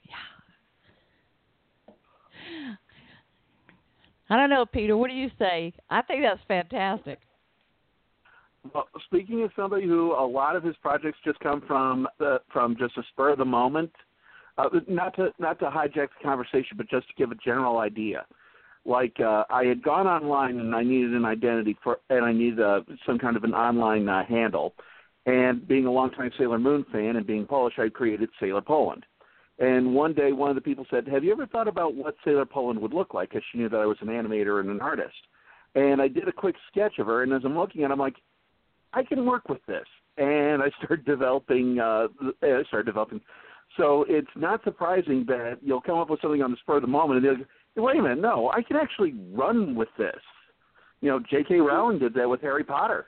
[0.08, 0.14] Yeah.
[4.30, 4.96] I don't know, Peter.
[4.96, 5.72] What do you say?
[5.90, 7.18] I think that's fantastic.
[8.72, 12.76] Well, speaking of somebody who a lot of his projects just come from the, from
[12.78, 13.90] just a spur of the moment,
[14.56, 18.24] uh, not to not to hijack the conversation, but just to give a general idea
[18.84, 22.60] like uh, I had gone online and I needed an identity for, and I needed
[22.60, 24.74] uh, some kind of an online uh, handle.
[25.24, 29.04] And being a longtime Sailor Moon fan and being Polish, I created Sailor Poland.
[29.58, 32.46] And one day, one of the people said, "Have you ever thought about what Sailor
[32.46, 35.14] Poland would look like?" Because she knew that I was an animator and an artist.
[35.76, 37.98] And I did a quick sketch of her, and as I'm looking at, it, I'm
[37.98, 38.16] like,
[38.92, 39.86] I can work with this.
[40.18, 41.78] And I started developing.
[41.78, 42.08] Uh,
[42.42, 43.20] I started developing.
[43.76, 46.88] So it's not surprising that you'll come up with something on the spur of the
[46.88, 50.20] moment, and they'll wait a minute, no, I can actually run with this.
[51.00, 51.54] You know, J.K.
[51.54, 51.66] Mm-hmm.
[51.66, 53.06] Rowling did that with Harry Potter.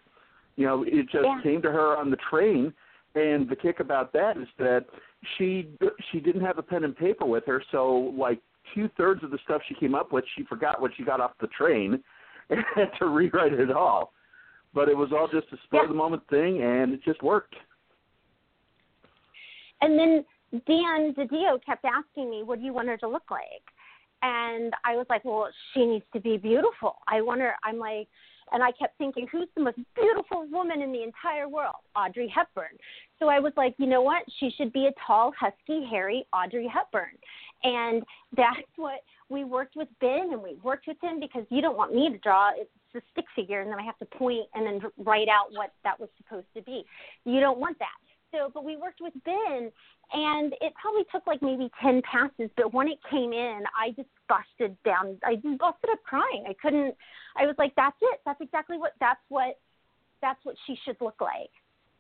[0.57, 1.40] You know, it just yeah.
[1.42, 2.72] came to her on the train,
[3.14, 4.87] and the kick about that is that
[5.37, 5.68] she
[6.11, 8.40] she didn't have a pen and paper with her, so like
[8.74, 11.33] two thirds of the stuff she came up with, she forgot when she got off
[11.40, 12.03] the train,
[12.50, 14.12] and had to rewrite it all.
[14.74, 17.55] But it was all just a spur of the moment thing, and it just worked.
[19.81, 20.24] And then
[20.66, 23.62] Dan DiDio kept asking me, "What do you want her to look like?"
[24.24, 26.96] And I was like, well, she needs to be beautiful.
[27.06, 28.08] I wonder, I'm like,
[28.52, 31.76] and I kept thinking, who's the most beautiful woman in the entire world?
[31.94, 32.76] Audrey Hepburn.
[33.18, 34.22] So I was like, you know what?
[34.40, 37.18] She should be a tall, husky, hairy Audrey Hepburn.
[37.64, 38.02] And
[38.34, 41.94] that's what we worked with Ben and we worked with him because you don't want
[41.94, 44.90] me to draw it's a stick figure and then I have to point and then
[44.98, 46.84] write out what that was supposed to be.
[47.24, 47.88] You don't want that.
[48.34, 49.70] So, but we worked with Ben
[50.14, 54.09] and it probably took like maybe 10 passes but when it came in i just
[54.29, 55.18] busted down.
[55.24, 56.44] I just busted up crying.
[56.48, 56.94] I couldn't
[57.37, 58.20] i was like that's it.
[58.24, 59.59] That's exactly what that's what
[60.22, 61.50] that's what she should look like.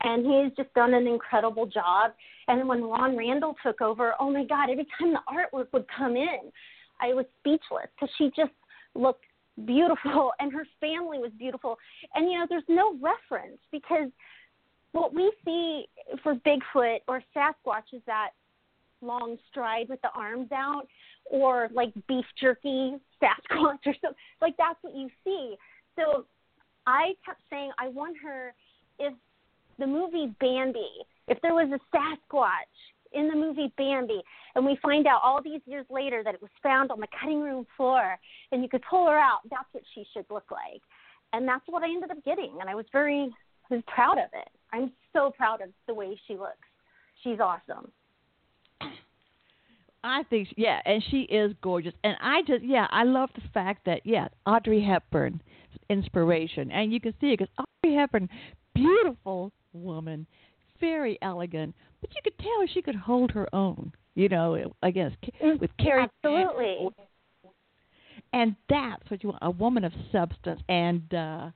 [0.02, 2.12] And he's just done an incredible job.
[2.48, 6.16] And when ron randall took over oh my god every time the artwork would come
[6.16, 6.52] in
[7.00, 8.52] i was speechless because she just
[8.94, 9.24] looked
[9.66, 11.78] beautiful and her family was beautiful.
[12.14, 14.08] And you know there's no reference because
[14.94, 15.86] what we see
[16.22, 18.30] for Bigfoot or Sasquatch is that
[19.02, 20.86] long stride with the arms out,
[21.26, 24.18] or like beef jerky Sasquatch or something.
[24.40, 25.56] Like that's what you see.
[25.96, 26.24] So
[26.86, 28.54] I kept saying I want her
[29.00, 29.12] if
[29.78, 30.88] the movie Bambi,
[31.26, 32.48] if there was a Sasquatch
[33.12, 34.22] in the movie Bambi,
[34.54, 37.42] and we find out all these years later that it was found on the cutting
[37.42, 38.16] room floor,
[38.52, 40.82] and you could pull her out, that's what she should look like.
[41.32, 43.32] And that's what I ended up getting, and I was very
[43.70, 44.48] was proud of it.
[44.72, 46.68] I'm so proud of the way she looks.
[47.22, 47.90] She's awesome.
[50.04, 51.94] I think, yeah, and she is gorgeous.
[52.02, 55.40] And I just, yeah, I love the fact that, yeah, Audrey Hepburn,
[55.88, 58.28] inspiration, and you can see it because Audrey Hepburn,
[58.74, 60.26] beautiful woman,
[60.80, 63.92] very elegant, but you could tell she could hold her own.
[64.16, 66.06] You know, against mm, with Carrie.
[66.24, 66.88] Absolutely.
[68.32, 71.50] And that's what you want a woman of substance and uh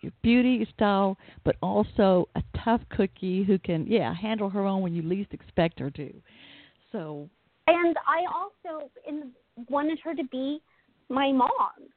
[0.00, 4.94] your beauty style, but also a tough cookie who can, yeah, handle her own when
[4.94, 6.12] you least expect her to.
[6.92, 7.28] So.
[7.66, 9.30] And I also in,
[9.68, 10.60] wanted her to be
[11.08, 11.88] my mom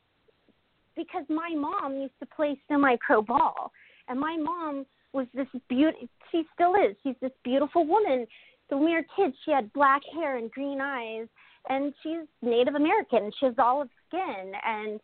[0.95, 3.71] because my mom used to play semi-pro ball,
[4.07, 6.09] and my mom was this beauty.
[6.31, 6.95] She still is.
[7.03, 8.27] She's this beautiful woman.
[8.69, 11.27] So when we were kids, she had black hair and green eyes,
[11.69, 13.31] and she's Native American.
[13.39, 14.99] She has olive skin, and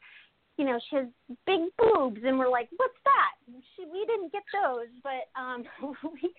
[0.60, 1.06] you know she has
[1.48, 3.62] big boobs, and we're like, what's that?
[3.76, 5.64] She, we didn't get those, but um,
[6.04, 6.34] we,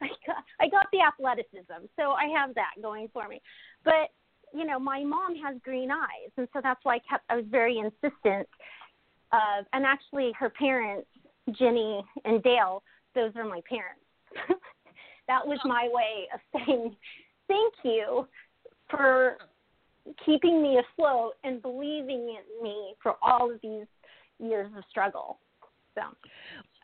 [0.00, 3.42] I got I got the athleticism, so I have that going for me.
[3.84, 4.08] But
[4.54, 7.24] you know, my mom has green eyes, and so that's why I kept.
[7.28, 8.48] I was very insistent.
[9.32, 11.08] Uh, and actually, her parents,
[11.52, 12.82] Jenny and Dale,
[13.14, 14.00] those are my parents.
[15.28, 16.96] that was my way of saying
[17.48, 18.26] thank you
[18.88, 19.36] for
[20.24, 23.86] keeping me afloat and believing in me for all of these
[24.38, 25.38] years of struggle.
[25.94, 26.02] So.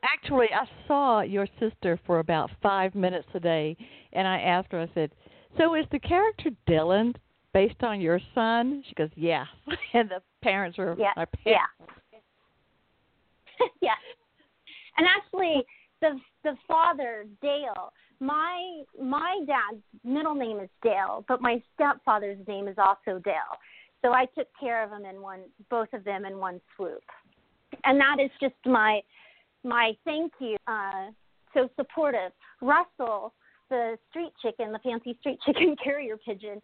[0.03, 3.77] Actually, I saw your sister for about five minutes today,
[4.13, 4.81] and I asked her.
[4.81, 5.11] I said,
[5.57, 7.17] "So is the character Dylan
[7.53, 9.45] based on your son?" She goes, "Yeah,"
[9.95, 11.71] and the parents were yeah, my parents.
[12.13, 12.19] Yeah.
[13.81, 13.95] yeah.
[14.99, 15.65] And actually,
[16.01, 22.69] the the father Dale, my my dad's middle name is Dale, but my stepfather's name
[22.69, 23.57] is also Dale.
[24.03, 27.03] So I took care of them in one, both of them in one swoop,
[27.85, 29.01] and that is just my
[29.65, 30.57] my thank you.
[30.67, 31.11] Uh,
[31.55, 32.33] so supportive.
[32.61, 33.33] Russell,
[33.71, 36.61] the street chicken, the fancy street chicken carrier pigeon,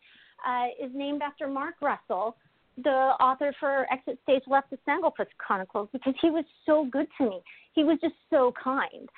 [0.47, 2.37] uh, is named after Mark Russell,
[2.83, 7.31] the author for Exit Stage Left, the Snagglepuss Chronicles, because he was so good to
[7.31, 7.40] me.
[7.73, 9.09] He was just so kind,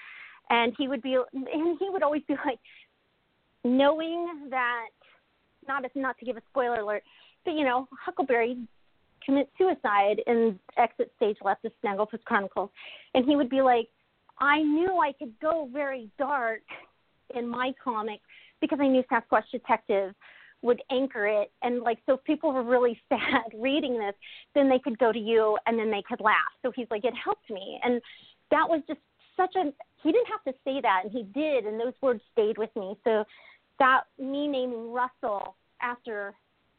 [0.51, 2.59] and he would be, and he would always be like,
[3.65, 4.89] knowing that,
[5.67, 7.03] not not to give a spoiler alert,
[7.45, 8.57] but you know, Huckleberry
[9.25, 12.71] commits suicide in Exit Stage Left, the Snagglepuss Chronicles,
[13.15, 13.89] and he would be like,
[14.39, 16.61] I knew I could go very dark
[17.35, 18.21] in my comic
[18.61, 20.15] because I knew Sasquatch Detective
[20.63, 21.51] would anchor it.
[21.63, 24.15] And like so if people were really sad reading this
[24.55, 26.53] then they could go to you and then they could laugh.
[26.63, 27.81] So he's like it helped me.
[27.83, 28.01] And
[28.51, 29.01] that was just
[29.37, 29.73] such a
[30.03, 32.97] he didn't have to say that and he did and those words stayed with me
[33.05, 33.25] so
[33.79, 36.35] that me naming russell after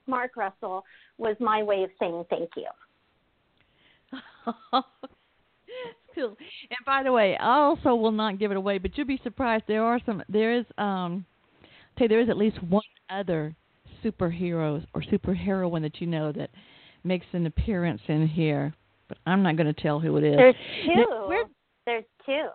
[0.07, 0.83] mark russell
[1.17, 2.67] was my way of saying thank you
[6.15, 9.19] cool and by the way i also will not give it away but you'll be
[9.23, 11.25] surprised there are some there is um
[11.99, 13.55] say there is at least one other
[14.03, 16.49] superheroes or superheroine that you know that
[17.03, 18.73] makes an appearance in here,
[19.07, 20.35] but I'm not going to tell who it is.
[20.37, 20.95] There's two.
[20.95, 21.27] Now,
[21.87, 22.49] there's two.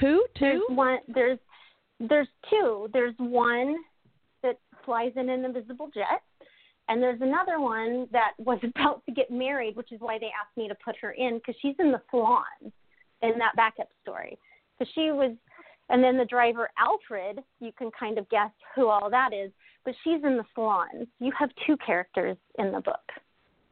[0.00, 0.24] Who?
[0.36, 0.40] Two?
[0.40, 0.98] There's one.
[1.06, 1.38] There's
[2.00, 2.88] there's two.
[2.92, 3.76] There's one
[4.42, 6.22] that flies in an invisible jet,
[6.88, 10.56] and there's another one that was about to get married, which is why they asked
[10.56, 12.42] me to put her in because she's in the salon
[13.22, 14.36] in that backup story.
[14.80, 15.36] So she was,
[15.90, 17.44] and then the driver Alfred.
[17.60, 19.52] You can kind of guess who all that is
[19.84, 21.06] but she's in the salon.
[21.18, 23.00] You have two characters in the book,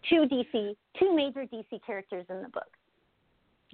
[0.09, 2.67] two DC, two major DC characters in the book.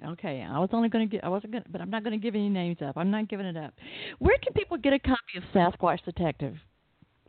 [0.05, 2.19] Okay, I was only going to get, I wasn't going to, but I'm not going
[2.19, 2.97] to give any names up.
[2.97, 3.73] I'm not giving it up.
[4.19, 6.55] Where can people get a copy of Sasquatch Detective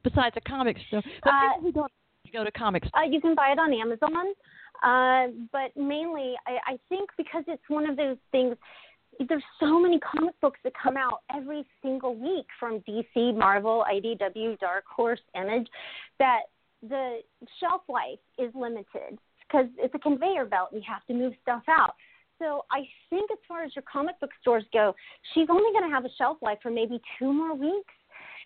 [0.04, 1.02] besides a comic store?
[1.24, 1.92] But uh, people who don't
[2.32, 2.88] go to comics.
[2.92, 4.34] Uh, you can buy it on Amazon,
[4.82, 8.56] uh, but mainly I, I think because it's one of those things
[9.28, 14.58] there's so many comic books that come out every single week from DC, Marvel, IDW,
[14.58, 15.66] Dark Horse, Image
[16.18, 16.42] that
[16.88, 17.20] the
[17.58, 21.94] shelf life is limited because it's a conveyor belt you have to move stuff out.
[22.38, 24.94] So I think as far as your comic book stores go,
[25.34, 27.94] she's only going to have a shelf life for maybe two more weeks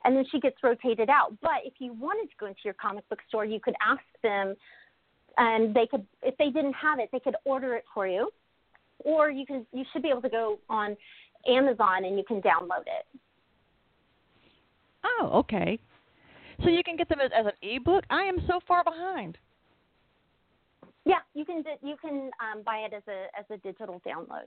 [0.05, 1.35] and then she gets rotated out.
[1.40, 4.55] But if you wanted to go into your comic book store, you could ask them
[5.38, 8.31] and they could if they didn't have it, they could order it for you
[8.98, 10.96] or you can you should be able to go on
[11.46, 13.20] Amazon and you can download it.
[15.05, 15.78] Oh, okay.
[16.62, 18.05] So you can get them as, as an ebook.
[18.09, 19.37] I am so far behind.
[21.04, 24.46] Yeah, you can you can um, buy it as a as a digital download,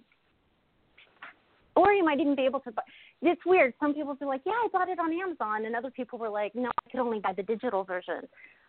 [1.76, 2.72] or you might even be able to.
[2.72, 2.84] buy
[3.22, 3.74] It's weird.
[3.80, 6.56] Some people be like, "Yeah, I bought it on Amazon," and other people were like,
[6.56, 8.22] "No, I could only buy the digital version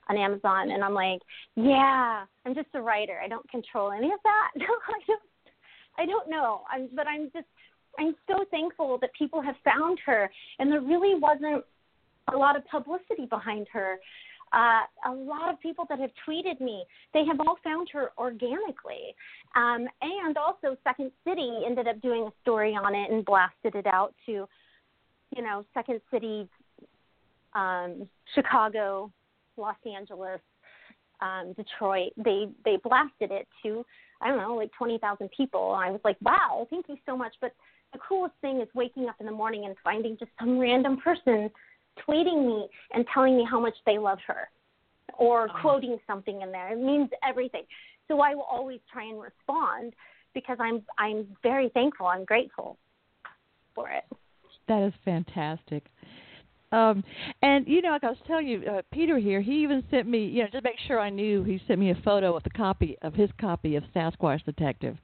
[0.09, 1.21] on Amazon." And I'm like,
[1.55, 3.21] "Yeah, I'm just a writer.
[3.23, 4.51] I don't control any of that.
[4.57, 4.59] I
[5.07, 5.23] don't
[5.99, 6.63] I don't know.
[6.71, 7.47] I'm, but I'm just
[7.99, 11.65] I'm so thankful that people have found her, and there really wasn't
[12.33, 13.99] a lot of publicity behind her.
[14.53, 19.15] Uh, a lot of people that have tweeted me, they have all found her organically.
[19.55, 23.87] Um, and also, Second City ended up doing a story on it and blasted it
[23.87, 24.49] out to,
[25.37, 26.49] you know, Second City,
[27.55, 29.11] um, Chicago,
[29.57, 30.41] Los Angeles,
[31.21, 33.85] um, Detroit, they they blasted it to
[34.21, 35.73] I don't know like twenty thousand people.
[35.73, 37.35] I was like, wow, thank you so much.
[37.41, 37.53] But
[37.93, 41.51] the coolest thing is waking up in the morning and finding just some random person
[42.09, 44.49] tweeting me and telling me how much they love her
[45.19, 45.61] or oh.
[45.61, 46.73] quoting something in there.
[46.73, 47.63] It means everything.
[48.09, 49.95] So I will always try and respond
[50.35, 52.07] because I'm I'm very thankful.
[52.07, 52.77] I'm grateful
[53.75, 54.05] for it.
[54.69, 55.87] That is fantastic.
[56.73, 57.05] Um,
[57.43, 60.27] and you know, like I was telling you, uh, Peter here, he even sent me,
[60.27, 62.51] you know, just to make sure I knew, he sent me a photo of the
[62.51, 64.97] copy of his copy of Sasquatch Detective.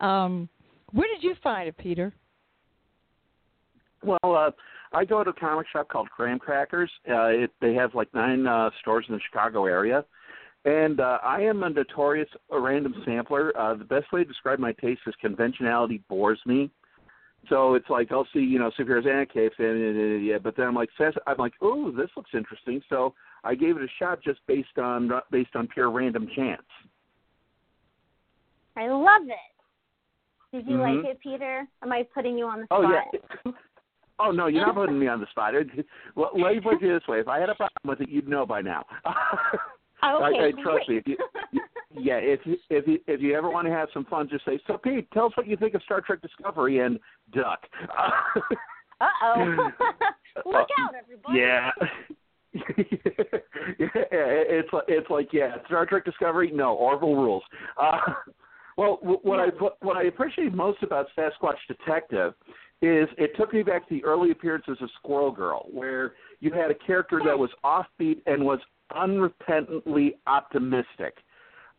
[0.00, 0.48] Um,
[0.92, 2.12] where did you find it, Peter?
[4.02, 4.50] Well, uh,
[4.92, 6.90] I go to a comic shop called Graham Crackers.
[7.08, 10.04] Uh, it, they have like nine uh, stores in the Chicago area.
[10.64, 13.56] And uh, I am a notorious a random sampler.
[13.56, 16.70] Uh, the best way to describe my taste is conventionality bores me.
[17.48, 20.74] So it's like I'll see, you know, superheroes and capes, and yeah, but then I'm
[20.74, 22.82] like, I'm like, oh, this looks interesting.
[22.88, 26.62] So I gave it a shot just based on based on pure random chance.
[28.76, 30.56] I love it.
[30.56, 31.04] Did you mm-hmm.
[31.04, 31.66] like it, Peter?
[31.82, 32.84] Am I putting you on the spot?
[32.84, 32.90] Oh
[33.44, 33.52] yeah.
[34.18, 35.54] Oh no, you're not putting me on the spot.
[36.14, 38.28] Well, let me put it this way: if I had a problem with it, you'd
[38.28, 38.84] know by now.
[39.06, 39.58] Okay,
[40.02, 40.98] I, I, trust me.
[40.98, 41.16] If you,
[41.98, 44.58] yeah, if you, if you if you ever want to have some fun, just say,
[44.66, 46.98] "So, Pete, tell us what you think of Star Trek Discovery," and
[47.32, 47.60] duck.
[49.00, 49.70] uh oh!
[50.44, 51.38] Look out, everybody!
[51.38, 51.70] Yeah.
[52.54, 52.62] yeah,
[54.10, 56.50] it's it's like yeah, Star Trek Discovery.
[56.52, 57.42] No, Orville rules.
[57.80, 57.98] Uh,
[58.76, 59.48] well, what I
[59.80, 62.34] what I appreciate most about Sasquatch Detective
[62.82, 66.70] is it took me back to the early appearances of Squirrel Girl, where you had
[66.70, 68.60] a character that was offbeat and was
[68.92, 71.14] unrepentantly optimistic.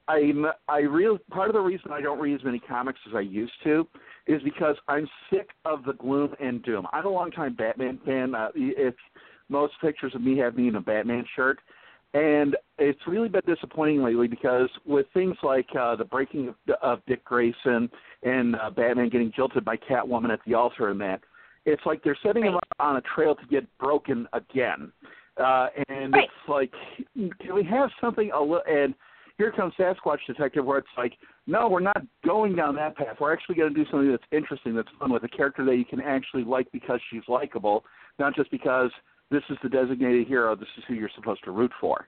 [0.08, 3.20] I'm I real part of the reason I don't read as many comics as I
[3.20, 3.88] used to
[4.26, 6.88] is because I'm sick of the gloom and doom.
[6.94, 8.34] I'm a longtime Batman fan.
[8.34, 8.96] Uh, if
[9.50, 11.60] most pictures of me have me in a Batman shirt,
[12.18, 17.00] and it's really been disappointing lately because with things like uh, the breaking of, of
[17.06, 17.90] Dick Grayson
[18.24, 21.22] and uh, Batman getting jilted by Catwoman at the altar and that,
[21.66, 22.54] it's like they're setting right.
[22.54, 24.92] him on a trail to get broken again.
[25.38, 26.24] Uh, and right.
[26.24, 26.72] it's like,
[27.14, 28.64] can we have something a little?
[28.68, 28.96] And
[29.38, 31.14] here comes Sasquatch Detective, where it's like,
[31.46, 33.18] no, we're not going down that path.
[33.20, 35.86] We're actually going to do something that's interesting, that's fun, with a character that you
[35.86, 37.84] can actually like because she's likable,
[38.18, 38.90] not just because
[39.32, 40.56] this is the designated hero.
[40.56, 42.08] This is who you're supposed to root for.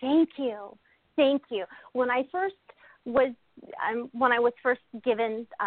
[0.00, 0.76] Thank you,
[1.16, 1.64] thank you.
[1.92, 2.54] When I first
[3.04, 3.32] was,
[3.88, 5.64] um, when I was first given, uh,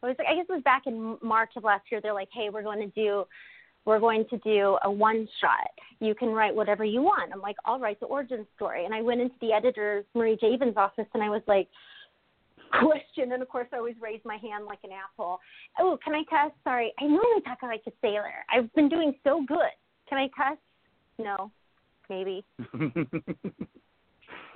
[0.00, 2.00] I was, like I guess it was back in March of last year.
[2.00, 3.24] They're like, hey, we're going to do
[3.88, 5.70] we're going to do a one shot.
[5.98, 7.32] You can write whatever you want.
[7.32, 8.84] I'm like, I'll write the origin story.
[8.84, 11.68] And I went into the editor, Marie Javins' office, and I was like,
[12.70, 13.32] question.
[13.32, 15.38] And of course, I always raise my hand like an asshole.
[15.78, 16.52] Oh, can I cuss?
[16.64, 16.92] Sorry.
[16.98, 18.32] I normally talk like a sailor.
[18.52, 19.58] I've been doing so good.
[20.08, 20.58] Can I cuss?
[21.18, 21.50] No.
[22.08, 22.44] Maybe.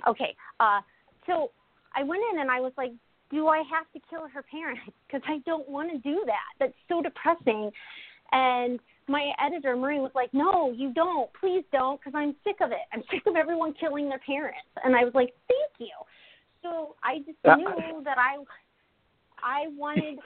[0.07, 0.35] okay.
[0.59, 0.81] Uh,
[1.27, 1.51] so
[1.95, 2.91] I went in and I was like,
[3.31, 4.81] do I have to kill her parents?
[5.07, 6.49] Because I don't want to do that.
[6.59, 7.69] That's so depressing.
[8.31, 11.29] And my editor Marie was like, "No, you don't.
[11.39, 12.81] Please don't, because I'm sick of it.
[12.91, 15.93] I'm sick of everyone killing their parents." And I was like, "Thank you."
[16.63, 18.37] So I just knew that I,
[19.43, 20.19] I wanted,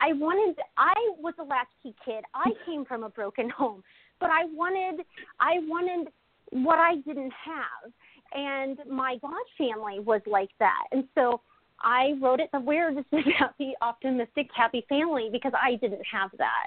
[0.00, 0.56] I wanted.
[0.78, 2.24] I was a latchkey kid.
[2.34, 3.82] I came from a broken home,
[4.20, 5.04] but I wanted,
[5.40, 6.12] I wanted
[6.52, 7.92] what I didn't have,
[8.32, 11.40] and my God family was like that, and so.
[11.82, 12.60] I wrote it the
[13.10, 16.66] this happy, optimistic, happy family because I didn't have that.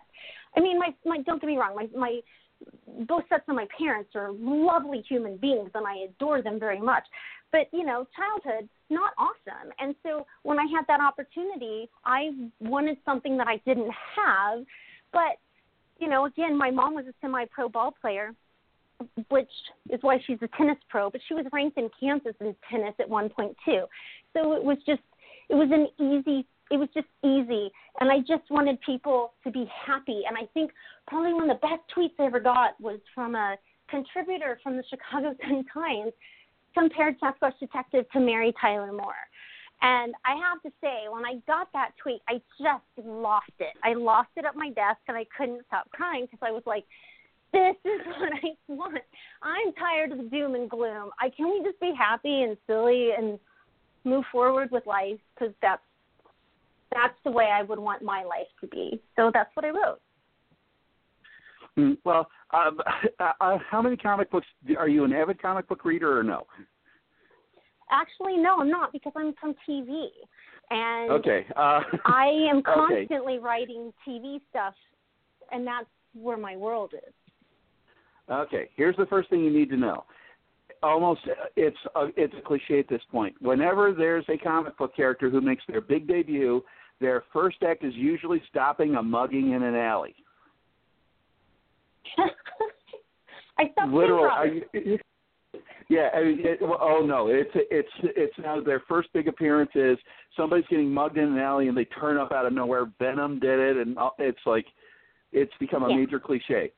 [0.58, 2.22] I mean, my my don't get me wrong, my my
[3.08, 7.04] both sets of my parents are lovely human beings and I adore them very much.
[7.52, 9.72] But, you know, childhood, not awesome.
[9.80, 14.64] And so when I had that opportunity, I wanted something that I didn't have.
[15.12, 15.38] But,
[16.00, 18.34] you know, again, my mom was a semi pro ball player,
[19.30, 19.50] which
[19.90, 23.10] is why she's a tennis pro, but she was ranked in Kansas in tennis at
[23.10, 23.86] one point too.
[24.34, 25.02] So it was just
[25.50, 29.70] it was an easy it was just easy and i just wanted people to be
[29.86, 30.72] happy and i think
[31.08, 33.56] probably one of the best tweets i ever got was from a
[33.90, 36.14] contributor from the chicago sun times
[36.74, 39.14] compared sasquatch detective to mary tyler moore
[39.82, 43.94] and i have to say when i got that tweet i just lost it i
[43.94, 46.86] lost it at my desk and i couldn't stop crying because i was like
[47.54, 48.98] this is what I want.
[49.42, 51.12] I'm tired of the doom and gloom.
[51.22, 53.40] I can we just be happy and silly and
[54.04, 55.82] move forward with life because that's
[56.92, 59.02] that's the way I would want my life to be.
[59.16, 60.00] So that's what I wrote.
[61.78, 62.80] Mm, well, um,
[63.20, 64.48] uh, uh, how many comic books
[64.78, 66.46] are you an avid comic book reader or no?
[67.92, 70.08] Actually, no, I'm not because I'm from TV,
[70.72, 73.44] and okay, uh, I am constantly okay.
[73.44, 74.74] writing TV stuff,
[75.52, 77.14] and that's where my world is.
[78.32, 80.06] Okay, here's the first thing you need to know.
[80.82, 81.22] almost
[81.56, 83.36] it's a, it's a cliche at this point.
[83.42, 86.64] Whenever there's a comic book character who makes their big debut,
[87.02, 90.16] their first act is usually stopping a mugging in an alley.
[93.60, 94.30] I stopped Literal.
[95.90, 96.10] Yeah.
[96.14, 97.28] I mean, it, oh no!
[97.28, 99.98] It's it's it's now their first big appearance is
[100.36, 102.92] somebody's getting mugged in an alley and they turn up out of nowhere.
[103.00, 104.66] Venom did it, and it's like
[105.32, 105.98] it's become a Yeah.
[105.98, 106.72] major cliche.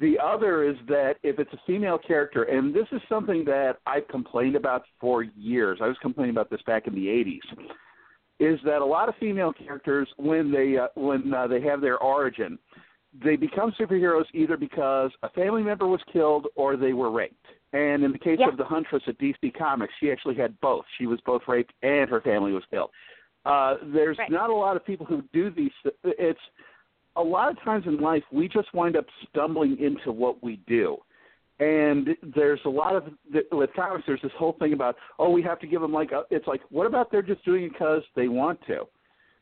[0.00, 4.06] The other is that if it's a female character, and this is something that I've
[4.08, 5.78] complained about for years.
[5.82, 7.40] I was complaining about this back in the '80s.
[8.38, 11.98] Is that a lot of female characters when they uh, when uh, they have their
[11.98, 12.58] origin,
[13.24, 17.46] they become superheroes either because a family member was killed or they were raped.
[17.72, 18.48] And in the case Yeah.
[18.48, 20.84] of the Huntress at DC Comics, she actually had both.
[20.96, 22.90] She was both raped and her family was killed.
[23.44, 24.30] Uh, there's Right.
[24.30, 25.72] not a lot of people who do these.
[26.04, 26.40] It's
[27.16, 31.02] a lot of times in life we just wind up stumbling into what we do.
[31.60, 33.12] And there's a lot of
[33.50, 34.06] with comics.
[34.06, 36.60] There's this whole thing about oh we have to give them like a, it's like
[36.70, 38.86] what about they're just doing it because they want to.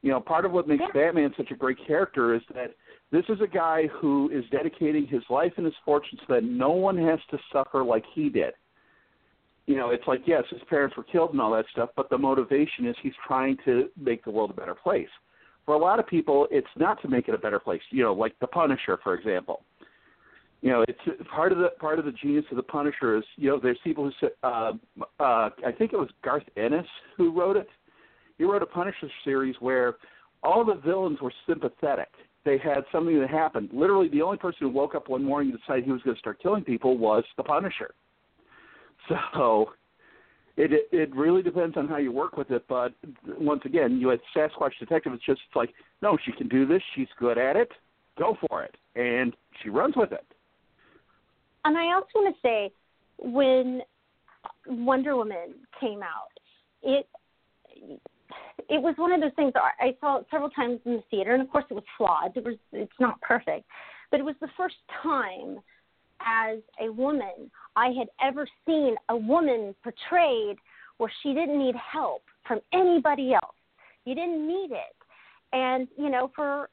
[0.03, 0.93] You know, part of what makes Yeah.
[0.93, 2.75] Batman such a great character is that
[3.13, 6.71] this is a guy who is dedicating his life and his fortune so that no
[6.71, 8.53] one has to suffer like he did.
[9.67, 12.19] You know, it's like yes, his parents were killed and all that stuff, but the
[12.19, 15.09] motivation is he's trying to make the world a better place.
[15.65, 17.81] For a lot of people, it's not to make it a better place.
[17.91, 19.63] You know, like the Punisher, for example.
[20.63, 20.99] You know, it's
[21.35, 24.05] part of the part of the genius of the Punisher is you know there's people
[24.05, 24.73] who say uh,
[25.21, 26.87] uh, I think it was Garth Ennis
[27.17, 27.69] who wrote it.
[28.39, 29.97] He wrote a Punisher series where
[30.43, 32.09] all the villains were sympathetic.
[32.47, 33.70] They had something that happened.
[33.72, 36.20] Literally, the only person who woke up one morning and decided he was going to
[36.20, 37.92] start killing people was the Punisher.
[39.34, 39.70] So
[40.57, 42.64] it it, it really depends on how you work with it.
[42.68, 42.92] But
[43.38, 45.12] once again, you had Sasquatch Detective.
[45.12, 45.70] It's just like,
[46.03, 46.82] no, she can do this.
[46.94, 47.70] She's good at it.
[48.18, 49.32] Go for it, and
[49.62, 50.24] she runs with it.
[51.64, 52.72] and I also want to say,
[53.18, 53.82] when
[54.66, 56.32] Wonder Woman came out,
[56.82, 57.07] it
[58.68, 61.43] it was one of those things I saw it several times in the theater, and
[61.43, 62.37] of course it was flawed.
[62.37, 63.64] It was it's not perfect,
[64.11, 65.59] but it was the first time
[66.20, 70.57] as a woman I had ever seen a woman portrayed
[70.99, 73.55] where she didn't need help from anybody else.
[74.05, 74.97] You didn't need it,
[75.53, 76.68] and you know for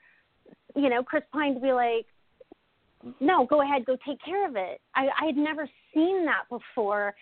[0.75, 2.05] you know Chris Pine to be like,
[3.19, 4.81] no, go ahead, go take care of it.
[4.95, 7.13] I, I had never seen that before.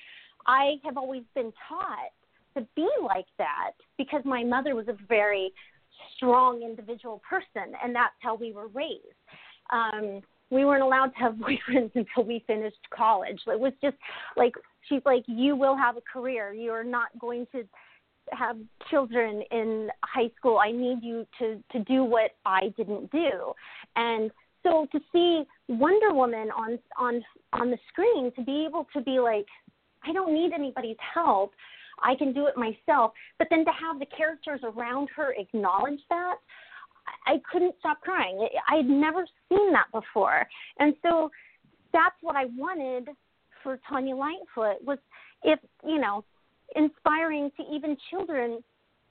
[0.47, 2.11] I have always been taught
[2.55, 5.51] to be like that because my mother was a very
[6.15, 9.01] strong individual person, and that's how we were raised.
[9.71, 13.39] Um, we weren't allowed to have boyfriends until we finished college.
[13.47, 13.97] It was just
[14.37, 14.53] like
[14.87, 16.53] she's like, you will have a career.
[16.53, 17.63] You're not going to
[18.31, 18.57] have
[18.89, 20.59] children in high school.
[20.59, 23.53] I need you to to do what I didn't do,
[23.95, 24.31] and
[24.63, 27.23] so to see Wonder Woman on on
[27.53, 29.47] on the screen, to be able to be like,
[30.03, 31.53] I don't need anybody's help.
[32.03, 33.11] I can do it myself.
[33.37, 36.35] But then to have the characters around her acknowledge that,
[37.25, 38.47] I couldn't stop crying.
[38.69, 40.47] I had never seen that before,
[40.79, 41.29] and so
[41.93, 43.09] that's what I wanted
[43.63, 44.97] for Tanya Lightfoot was
[45.43, 46.23] if you know
[46.75, 48.63] inspiring to even children.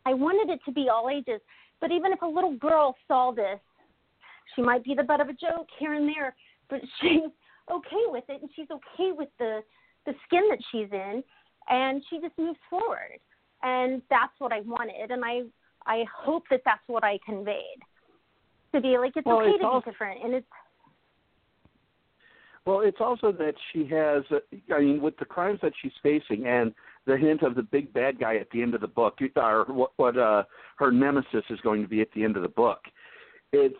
[0.06, 1.40] I wanted it to be all ages,
[1.80, 3.60] but even if a little girl saw this,
[4.54, 6.34] she might be the butt of a joke here and there,
[6.70, 7.30] but she's
[7.70, 9.60] okay with it, and she's okay with the
[10.06, 11.22] the skin that she's in,
[11.70, 13.18] and she just moves forward.
[13.62, 15.42] And that's what I wanted, and I
[15.86, 17.80] I hope that that's what I conveyed
[18.74, 20.46] to be like it's Well, okay it's to also- be different, and it's
[22.66, 24.40] Well, it's also that she has, uh,
[24.74, 26.74] I mean, with the crimes that she's facing and
[27.06, 29.92] the hint of the big bad guy at the end of the book, or what,
[29.96, 30.44] what uh,
[30.76, 32.80] her nemesis is going to be at the end of the book.
[33.52, 33.74] It's,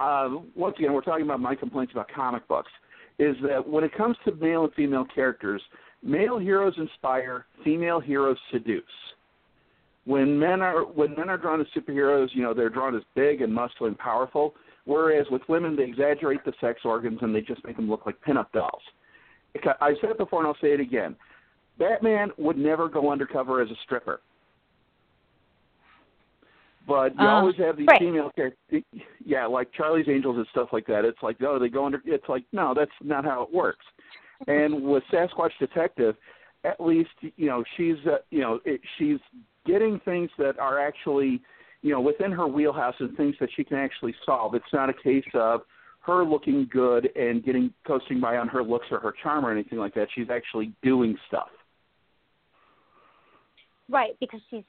[0.00, 2.72] uh, once again, we're talking about my complaints about comic books,
[3.18, 5.62] is that when it comes to male and female characters,
[6.02, 8.82] male heroes inspire, female heroes seduce.
[10.04, 13.42] When men are when men are drawn as superheroes, you know they're drawn as big
[13.42, 14.54] and muscular and powerful.
[14.84, 18.14] Whereas with women, they exaggerate the sex organs and they just make them look like
[18.22, 18.82] pinup dolls.
[19.80, 21.16] I've said it before and I'll say it again.
[21.78, 24.20] Batman would never go undercover as a stripper.
[26.86, 27.98] But you Um, always have these right.
[27.98, 28.84] female characters,
[29.24, 31.04] yeah, like Charlie's Angels and stuff like that.
[31.04, 32.00] It's like, oh, they go under.
[32.04, 33.84] It's like, no, that's not how it works.
[34.46, 36.16] And with Sasquatch Detective,
[36.64, 39.18] at least you know she's uh, you know it, she's
[39.64, 41.40] getting things that are actually
[41.82, 44.54] you know within her wheelhouse and things that she can actually solve.
[44.54, 45.62] It's not a case of
[46.00, 49.78] her looking good and getting coasting by on her looks or her charm or anything
[49.78, 50.08] like that.
[50.14, 51.48] She's actually doing stuff.
[53.88, 54.64] Right, because she's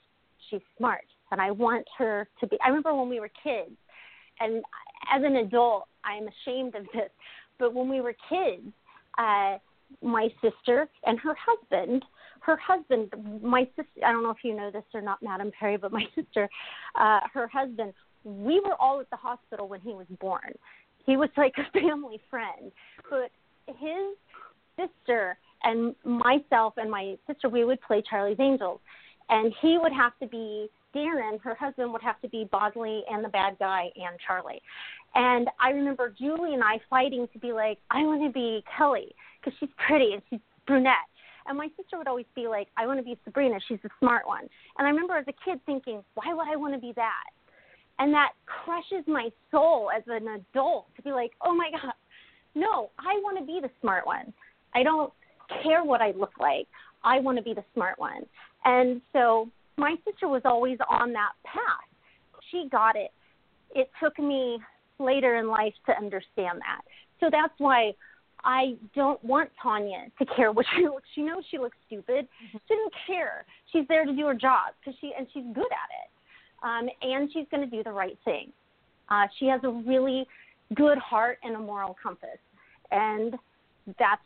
[0.49, 2.57] she's smart, and I want her to be.
[2.63, 3.76] I remember when we were kids,
[4.39, 4.63] and
[5.13, 7.09] as an adult, I'm ashamed of this,
[7.57, 8.72] but when we were kids,
[9.18, 9.57] uh,
[10.01, 12.03] my sister and her husband.
[12.41, 13.11] Her husband
[13.41, 16.05] my sister i don't know if you know this or not Madame Perry but my
[16.15, 16.47] sister
[16.95, 17.93] uh her husband
[18.28, 20.53] we were all at the hospital when he was born.
[21.05, 22.72] He was like a family friend.
[23.09, 23.32] But
[23.68, 24.15] his
[24.78, 28.80] sister and myself and my sister we would play charlie's angels.
[29.30, 33.24] And he would have to be Darren, her husband would have to be Bosley and
[33.24, 34.61] the bad guy and Charlie.
[35.16, 39.16] And I remember Julie and I fighting to be like, I want to be Kelly
[39.39, 40.93] because she's pretty and she's brunette.
[41.47, 43.58] And my sister would always be like, I want to be Sabrina.
[43.68, 44.47] She's the smart one.
[44.78, 47.24] And I remember as a kid thinking, why would I want to be that?
[47.99, 51.93] And that crushes my soul as an adult to be like, oh my God,
[52.53, 54.34] no, I want to be the smart one.
[54.76, 55.12] I don't
[55.64, 56.68] care what I look like.
[57.03, 58.24] I want to be the smart one.
[58.66, 61.88] And so my sister was always on that path.
[62.51, 63.12] She got it.
[63.74, 64.60] It took me
[65.00, 66.82] later in life to understand that.
[67.20, 67.93] So that's why
[68.43, 71.08] I don't want Tanya to care what she looks.
[71.16, 72.26] She knows she looks stupid.
[72.26, 72.58] Mm-hmm.
[72.68, 73.45] She doesn't care.
[73.72, 76.10] She's there to do her job because she and she's good at it.
[76.64, 78.52] Um, and she's going to do the right thing.
[79.10, 80.26] Uh, she has a really
[80.76, 82.39] good heart and a moral compass,
[82.91, 83.36] and
[84.00, 84.22] that's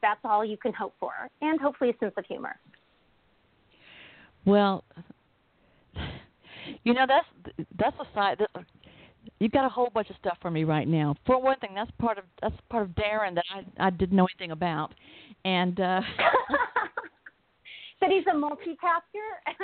[0.00, 2.56] that's all you can hope for, and hopefully a sense of humor.
[4.44, 4.84] Well,
[6.84, 7.26] you know that's
[7.78, 8.64] that's a side that
[9.40, 11.14] you've got a whole bunch of stuff for me right now.
[11.26, 14.26] For one thing, that's part of that's part of Darren that I I didn't know
[14.32, 14.94] anything about,
[15.44, 16.00] and uh
[18.00, 19.56] that he's a multitasker,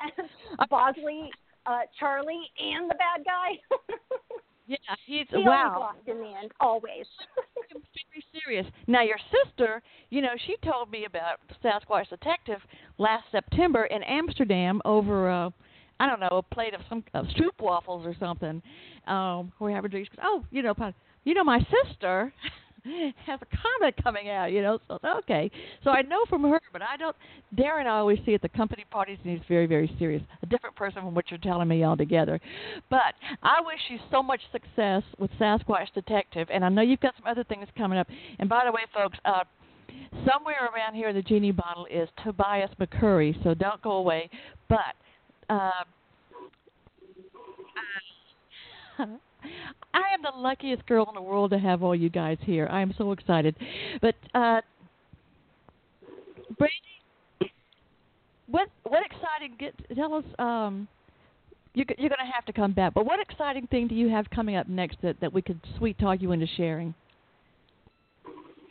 [0.00, 1.30] and Bosley,
[1.66, 3.58] uh, Charlie, and the bad guy.
[4.66, 5.76] yeah, he's he wow.
[5.80, 7.06] lost in the end, always.
[7.72, 8.66] very serious.
[8.86, 12.60] Now your sister, you know, she told me about Sasquatch Detective
[12.98, 15.50] last September in Amsterdam over uh
[15.98, 18.62] I don't know, a plate of some of stroop waffles or something.
[19.06, 20.10] Um, we're having drinks.
[20.22, 20.74] Oh, you know,
[21.24, 22.32] you know, my sister
[23.26, 24.52] has a comic coming out.
[24.52, 25.50] You know, so okay.
[25.84, 27.16] So I know from her, but I don't.
[27.56, 30.22] Darren, I always see at the company parties, and he's very, very serious.
[30.42, 32.40] A different person from what you're telling me altogether.
[32.90, 37.14] But I wish you so much success with Sasquatch Detective, and I know you've got
[37.16, 38.08] some other things coming up.
[38.38, 39.18] And by the way, folks.
[39.24, 39.44] uh
[40.28, 44.28] somewhere around here the genie bottle is Tobias McCurry, so don't go away.
[44.68, 44.94] But
[45.48, 45.70] uh,
[49.94, 52.68] I am the luckiest girl in the world to have all you guys here.
[52.70, 53.54] I am so excited.
[54.00, 54.60] But uh,
[56.58, 57.52] Brandee,
[58.46, 59.56] what what exciting?
[59.58, 60.24] Get tell us.
[60.38, 60.88] Um,
[61.74, 62.94] you, you're going to have to come back.
[62.94, 65.98] But what exciting thing do you have coming up next that that we could sweet
[65.98, 66.94] talk you into sharing?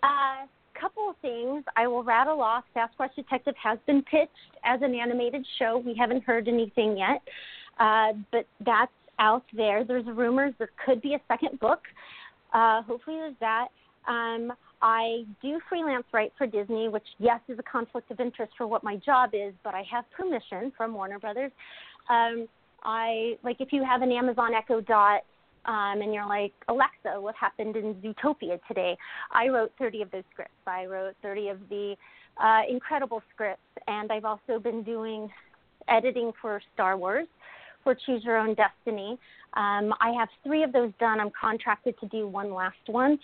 [0.01, 0.47] Uh,
[0.85, 1.63] couple of things.
[1.75, 2.63] I will rattle off.
[2.75, 4.29] Sasquatch Detective has been pitched
[4.63, 5.81] as an animated show.
[5.83, 7.21] We haven't heard anything yet,
[7.79, 9.83] uh, but that's out there.
[9.83, 11.81] There's rumors there could be a second book.
[12.53, 13.69] Uh, hopefully, there's that.
[14.07, 18.67] Um, I do freelance write for Disney, which yes is a conflict of interest for
[18.67, 21.51] what my job is, but I have permission from Warner Brothers.
[22.09, 22.47] Um,
[22.83, 25.21] I like if you have an Amazon Echo Dot
[25.67, 28.97] um, and you're like, Alexa, what happened in Zootopia today?
[29.31, 30.53] I wrote 30 of those scripts.
[30.67, 31.95] I wrote 30 of the
[32.41, 35.29] uh, incredible scripts, and I've also been doing
[35.87, 37.27] editing for Star Wars
[37.83, 39.17] for Choose Your Own Destiny.
[39.53, 41.19] Um, I have three of those done.
[41.19, 43.17] I'm contracted to do one last one.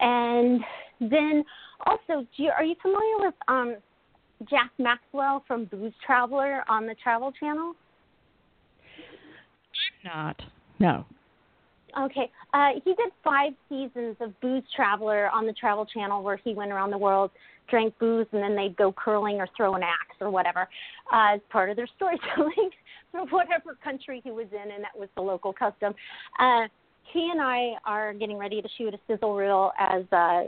[0.00, 0.60] And
[1.00, 1.44] then
[1.86, 3.76] also, you, are you familiar with um,
[4.50, 7.74] Jack Maxwell from Booze Traveler on the Travel Channel?
[10.04, 10.42] I'm not.
[10.78, 11.06] No.
[11.96, 12.30] Okay.
[12.52, 16.70] Uh, he did five seasons of Booze Traveler on the Travel Channel where he went
[16.70, 17.30] around the world,
[17.68, 20.68] drank booze, and then they'd go curling or throw an axe or whatever
[21.12, 22.70] uh, as part of their storytelling
[23.10, 25.94] for whatever country he was in, and that was the local custom.
[26.38, 26.68] Uh,
[27.12, 30.42] he and I are getting ready to shoot a sizzle reel as uh,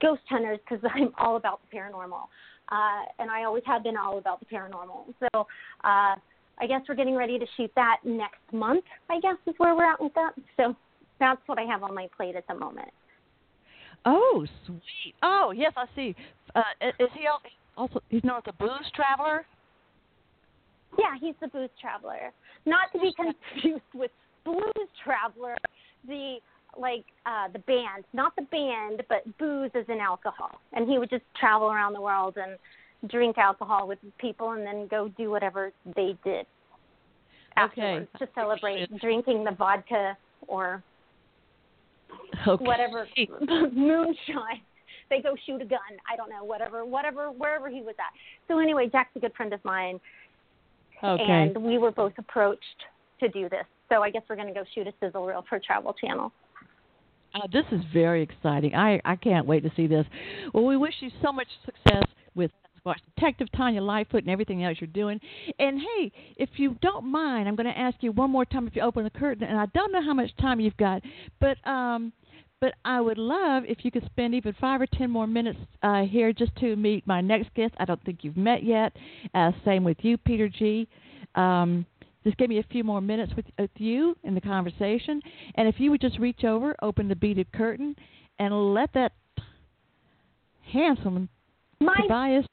[0.00, 2.26] ghost hunters because I'm all about the paranormal.
[2.70, 5.12] Uh, and I always have been all about the paranormal.
[5.18, 5.46] So
[5.82, 6.14] uh,
[6.60, 8.84] I guess we're getting ready to shoot that next month.
[9.08, 10.32] I guess is where we're at with that.
[10.56, 10.76] So
[11.18, 12.90] that's what I have on my plate at the moment.
[14.04, 15.14] Oh, sweet.
[15.22, 16.14] Oh, yes, I see.
[16.54, 16.62] Uh,
[16.98, 17.26] is he
[17.76, 19.44] also he's known as the booze traveler?
[20.98, 22.32] Yeah, he's the booze traveler.
[22.66, 24.10] Not to be confused with
[24.44, 25.56] blues traveler,
[26.06, 26.38] the
[26.78, 30.60] like uh the band, not the band, but booze as in alcohol.
[30.72, 32.58] And he would just travel around the world and
[33.08, 36.46] drink alcohol with people and then go do whatever they did
[37.56, 38.24] afterwards okay.
[38.24, 40.82] to celebrate drinking the vodka or
[42.46, 42.64] okay.
[42.64, 43.06] whatever
[43.72, 44.62] moonshine.
[45.08, 45.80] They go shoot a gun.
[46.10, 48.16] I don't know, whatever, whatever, wherever he was at.
[48.48, 49.98] So anyway, Jack's a good friend of mine,
[51.02, 51.24] okay.
[51.28, 52.62] and we were both approached
[53.18, 53.64] to do this.
[53.88, 56.32] So I guess we're going to go shoot a sizzle reel for Travel Channel.
[57.34, 58.74] Uh, this is very exciting.
[58.74, 60.04] I I can't wait to see this.
[60.52, 62.50] Well, we wish you so much success with
[62.84, 65.20] Sasquatch Detective Tanya Lightfoot and everything else you're doing.
[65.58, 68.76] And hey, if you don't mind, I'm going to ask you one more time if
[68.76, 69.44] you open the curtain.
[69.44, 71.02] And I don't know how much time you've got,
[71.40, 72.12] but um,
[72.60, 76.02] but I would love if you could spend even five or ten more minutes uh,
[76.02, 77.74] here just to meet my next guest.
[77.78, 78.92] I don't think you've met yet.
[79.32, 80.86] Uh, same with you, Peter G.
[81.36, 81.86] Um,
[82.22, 85.22] just give me a few more minutes with, with you in the conversation.
[85.54, 87.96] And if you would just reach over, open the beaded curtain,
[88.38, 89.12] and let that
[90.70, 91.30] handsome
[91.80, 92.44] My, Tobias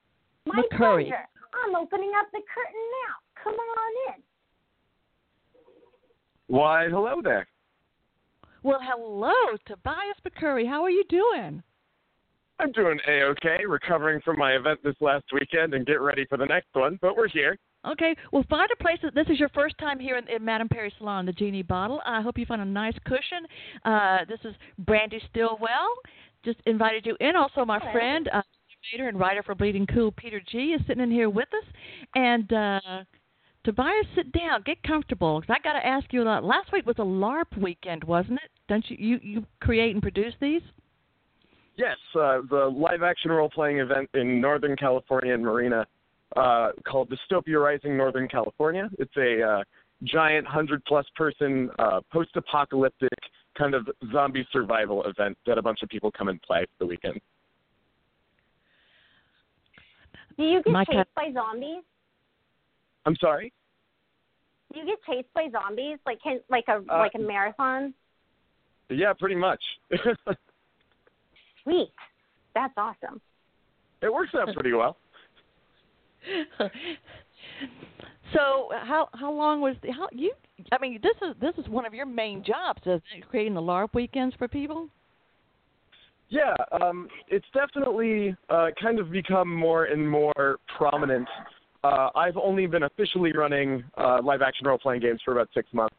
[0.48, 1.08] my McCurry.
[1.10, 1.28] pleasure.
[1.66, 3.44] I'm opening up the curtain now.
[3.44, 4.24] Come on in.
[6.48, 7.48] Why, hello there.
[8.64, 10.68] Well, hello, Tobias McCurry.
[10.68, 11.64] How are you doing?
[12.60, 16.46] I'm doing a-okay, recovering from my event this last weekend and get ready for the
[16.46, 17.58] next one, but we're here.
[17.86, 18.98] Okay, well, find a place.
[19.04, 22.02] That, this is your first time here in, in Madame Perry Salon, the Genie Bottle.
[22.06, 23.46] I hope you find a nice cushion.
[23.86, 25.94] Uh, this is Brandee Stilwell.
[26.44, 27.36] Just invited you in.
[27.36, 27.92] Also, my Hello.
[27.92, 28.42] friend, uh,
[28.96, 31.66] animator and writer for Bleeding Cool, Peter G, is sitting in here with us.
[32.16, 32.80] And uh,
[33.64, 35.42] Tobias, sit down, get comfortable.
[35.42, 36.44] 'cause I got to ask you a lot.
[36.44, 38.52] Last week was a LARP weekend, wasn't it?
[38.68, 40.62] Don't you you you create and produce these?
[41.76, 45.86] Yes, uh, the live action role playing event in Northern California and Marina
[46.36, 48.90] uh, called Dystopia Rising Northern California.
[48.98, 49.64] It's a uh,
[50.04, 53.10] giant 100 plus person uh, post apocalyptic
[53.58, 56.88] kind of zombie survival event that a bunch of people come and play for the
[56.88, 57.20] weekend.
[60.38, 61.84] Do you get My chased cat- by zombies?
[63.06, 63.52] I'm sorry?
[64.74, 67.94] Do you get chased by zombies like can, like a Uh, like a marathon?
[68.90, 69.62] Yeah, pretty much.
[71.64, 71.92] Sweet.
[72.54, 73.22] That's awesome.
[74.02, 74.98] It works out pretty well.
[78.34, 80.34] so how how long was the, how you?
[80.72, 83.94] I mean, this is this is one of your main jobs, is creating the LARP
[83.94, 84.90] weekends for people.
[86.30, 91.28] Yeah, um, it's definitely uh, kind of become more and more prominent.
[91.84, 95.68] Uh, I've only been officially running uh, live action role playing games for about six
[95.74, 95.96] months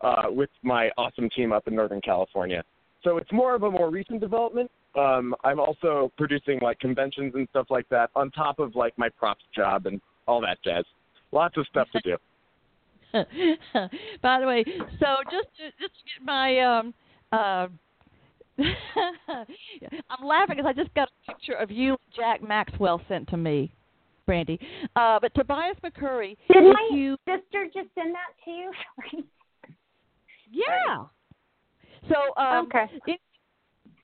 [0.00, 2.62] uh, with my awesome team up in Northern California.
[3.02, 4.70] So it's more of a more recent development.
[4.96, 9.08] Um, I'm also producing like conventions and stuff like that on top of like my
[9.08, 10.84] props job and all that jazz.
[11.32, 12.16] Lots of stuff to do.
[14.22, 14.64] By the way,
[15.00, 16.94] so just to, just to get my um
[17.32, 17.68] uh
[18.58, 23.36] I'm laughing because I just got a picture of you and Jack Maxwell sent to
[23.36, 23.74] me,
[24.26, 24.58] Brandee.
[24.96, 28.72] Uh but Tobias McCurry, Did my you sister just send that to you?
[30.50, 31.04] Yeah.
[32.08, 32.86] So um Okay.
[33.06, 33.20] if,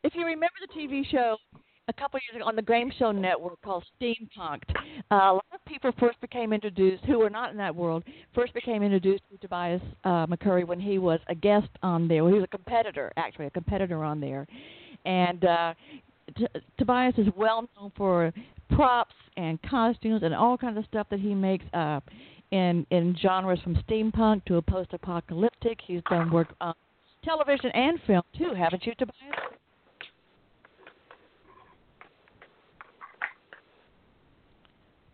[0.02, 1.36] if you remember the TV show
[1.88, 4.64] a couple years ago on the Game Show Network called Steampunk'd,
[5.10, 8.02] uh, a lot of people first became introduced who were not in that world
[8.34, 12.24] first became introduced to Tobias uh, McCurry when he was a guest on there.
[12.24, 14.46] Well, he was a competitor, actually, a competitor on there,
[15.04, 15.74] and uh,
[16.36, 16.46] T-
[16.78, 18.32] Tobias is well known for
[18.70, 21.64] props and costumes and all kinds of stuff that he makes.
[21.72, 22.00] Uh,
[22.52, 25.78] in in genres from steampunk to a post-apocalyptic.
[25.86, 26.74] He's done work on
[27.24, 29.14] television and film too, haven't you, Tobias?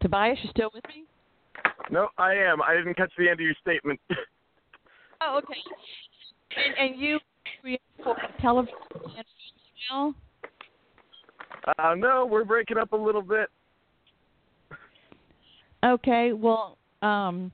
[0.00, 1.04] Tobias, you still with me?
[1.90, 2.62] No, I am.
[2.62, 4.00] I didn't catch the end of your statement.
[5.22, 5.54] Oh, okay.
[6.56, 7.18] And and you
[7.62, 8.74] create for television
[9.18, 9.24] as
[9.90, 10.14] well?
[11.78, 13.48] uh, no, we're breaking up a little bit.
[15.82, 17.50] Okay, well, um,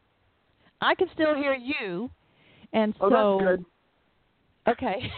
[0.80, 2.10] I can still hear you,
[2.72, 3.04] and so.
[3.04, 3.64] Oh, that's good.
[4.72, 5.10] Okay.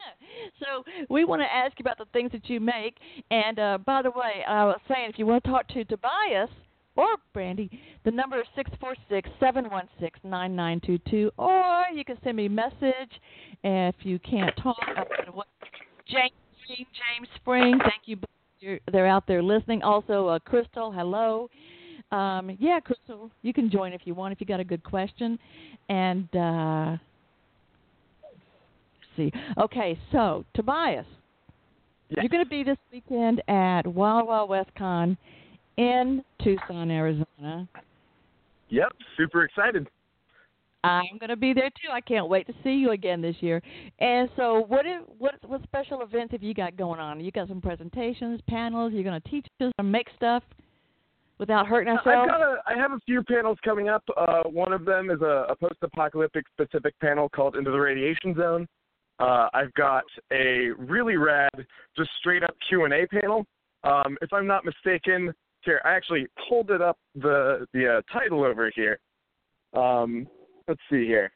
[0.60, 2.96] so we want to ask you about the things that you make.
[3.30, 6.50] And uh, by the way, I was saying if you want to talk to Tobias
[6.96, 7.70] or Brandee,
[8.04, 12.04] the number is six four six seven one six nine nine two two, or you
[12.04, 13.20] can send me a message
[13.64, 14.76] if you can't talk.
[16.06, 16.32] James
[16.64, 18.18] Spring, James Spring, thank you.
[18.60, 19.82] You're, they're out there listening.
[19.82, 21.48] Also, uh, Crystal, hello.
[22.12, 25.38] Um, yeah, Crystal, you can join if you want if you got a good question.
[25.88, 26.96] And uh,
[29.16, 29.32] see.
[29.58, 31.06] Okay, so Tobias,
[32.08, 32.24] Yes.
[32.24, 35.16] you're going to be this weekend at Wild Wild West Con
[35.76, 37.68] in Tucson, Arizona.
[38.68, 39.88] Yep, super excited.
[40.84, 41.92] I'm going to be there too.
[41.92, 43.62] I can't wait to see you again this year.
[44.00, 47.20] And so, what if, what what special events have you got going on?
[47.20, 48.92] You got some presentations, panels.
[48.92, 50.42] You're going to teach us or make stuff
[51.38, 52.28] without hurting ourselves.
[52.32, 54.02] I've got a, I have a few panels coming up.
[54.16, 58.66] Uh, one of them is a, a post-apocalyptic specific panel called Into the Radiation Zone.
[59.18, 61.50] Uh, I've got a really rad,
[61.96, 63.46] just straight up Q and A panel.
[63.84, 65.32] Um, if I'm not mistaken,
[65.64, 68.98] here I actually pulled it up the the uh, title over here.
[69.74, 70.28] Um,
[70.68, 71.32] let's see here.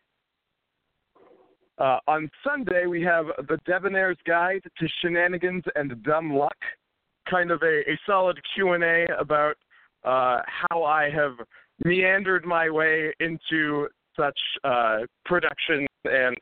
[1.78, 6.56] Uh, on Sunday, we have the Debonair's Guide to Shenanigans and Dumb Luck,
[7.28, 9.56] kind of a, a solid Q&A about
[10.04, 11.32] uh, how I have
[11.84, 16.34] meandered my way into such uh, production and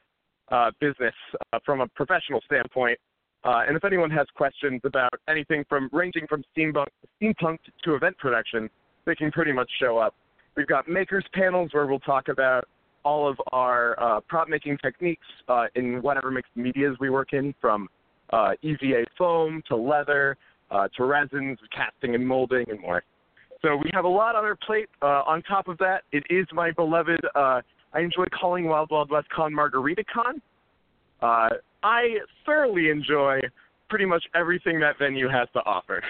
[0.52, 1.14] uh, business
[1.52, 2.98] uh, from a professional standpoint.
[3.44, 6.86] Uh, and if anyone has questions about anything from ranging from steampunk,
[7.20, 8.70] steampunk to event production,
[9.04, 10.14] they can pretty much show up.
[10.56, 12.64] We've got makers panels where we'll talk about
[13.04, 17.54] all of our uh, prop making techniques uh, in whatever mixed medias we work in,
[17.60, 17.88] from
[18.32, 20.36] uh, EVA foam to leather
[20.70, 23.02] uh, to resins, casting and molding, and more.
[23.62, 24.88] So we have a lot on our plate.
[25.02, 27.20] Uh, on top of that, it is my beloved.
[27.34, 27.60] Uh,
[27.92, 30.40] I enjoy calling Wild Wild West Con Margarita Con.
[31.84, 32.16] I
[32.46, 33.40] thoroughly enjoy
[33.88, 36.02] pretty much everything that venue has to offer.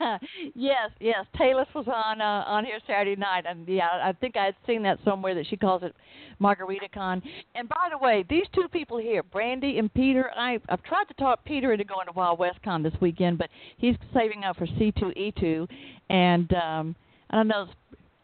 [0.54, 1.26] yes, yes.
[1.36, 4.82] Taylor was on uh, on here Saturday night, and yeah, I think I had seen
[4.84, 5.94] that somewhere that she calls it
[6.38, 7.22] Margarita Con.
[7.54, 11.14] And by the way, these two people here, Brandee and Peter, I I've tried to
[11.14, 14.66] talk Peter into going to Wild West Con this weekend, but he's saving up for
[14.66, 15.68] C2E2,
[16.10, 16.96] and um,
[17.30, 17.66] I don't know,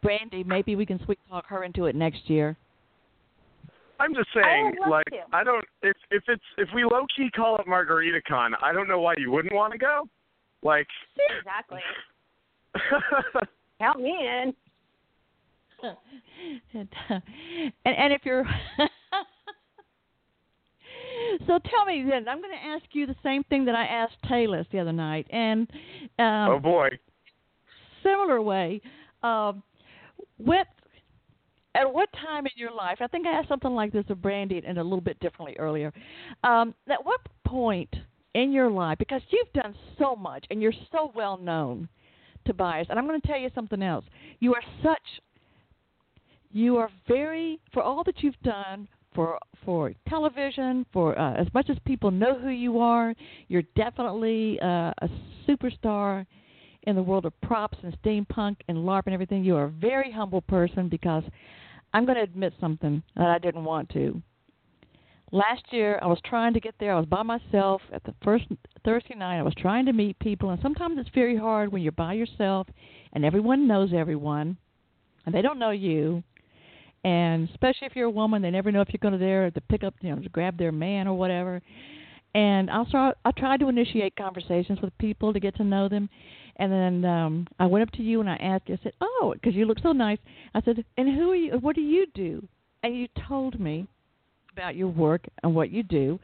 [0.02, 0.44] Brandee.
[0.44, 2.56] Maybe we can sweet talk her into it next year.
[4.01, 5.18] I'm just saying, I like, to.
[5.32, 5.64] I don't.
[5.82, 9.14] If if it's if we low key call it Margarita Con, I don't know why
[9.16, 10.09] you wouldn't want to go.
[10.62, 10.86] Like,
[11.38, 11.80] Exactly.
[13.80, 14.55] Count me in.
[16.74, 16.88] and,
[17.84, 18.45] and if you're
[21.47, 24.14] so tell me then i'm going to ask you the same thing that i asked
[24.28, 25.68] taylor the other night and
[26.20, 26.88] um oh boy,
[28.03, 28.80] similar way
[29.24, 29.61] um
[30.36, 30.68] what
[31.74, 34.62] at what time in your life i think i asked something like this of Brandee
[34.66, 35.92] and a little bit differently earlier
[36.44, 37.94] um at what point
[38.34, 41.88] in your life because you've done so much and you're so well known
[42.46, 44.04] Tobias and i'm going to tell you something else.
[44.40, 45.22] You are such
[46.50, 51.70] you are very for all that you've done for for television for uh, as much
[51.70, 53.14] as people know who you are
[53.48, 55.08] you're definitely uh, a
[55.48, 56.26] superstar
[56.84, 60.10] in the world of props and steampunk and larp and everything you are a very
[60.10, 61.22] humble person because
[61.94, 64.20] i'm going to admit something that i didn't want to.
[65.30, 66.94] Last year i was trying to get there.
[66.94, 68.44] I was by myself at the first
[68.84, 69.38] thursday night.
[69.38, 72.66] I was trying to meet people and sometimes it's very hard when you're by yourself
[73.12, 74.56] and everyone knows everyone
[75.24, 76.22] and they don't know you.
[77.04, 79.60] And especially if you're a woman, they never know if you're going to there to
[79.62, 81.60] pick up, you know, to grab their man or whatever.
[82.34, 86.08] And I start, I tried to initiate conversations with people to get to know them,
[86.57, 88.78] and then um I went up to you and I asked you.
[88.80, 90.18] I said, "Oh, because you look so nice."
[90.55, 91.59] I said, "And who are you?
[91.59, 92.46] What do you do?"
[92.82, 93.86] And you told me
[94.53, 96.18] about your work and what you do.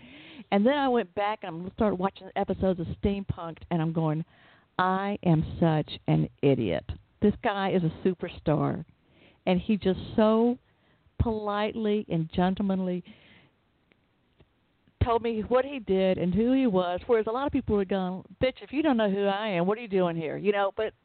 [0.51, 4.25] And then I went back and I started watching episodes of Steampunk'd, and I'm going,
[4.79, 6.85] I am such an idiot.
[7.21, 8.85] This guy is a superstar,
[9.47, 10.59] and he just so
[11.21, 13.03] politely and gentlemanly
[15.09, 17.01] told me what he did and who he was.
[17.07, 19.67] Whereas a lot of people would go, "Bitch, if you don't know who I am,
[19.67, 20.93] what are you doing here?" You know, but.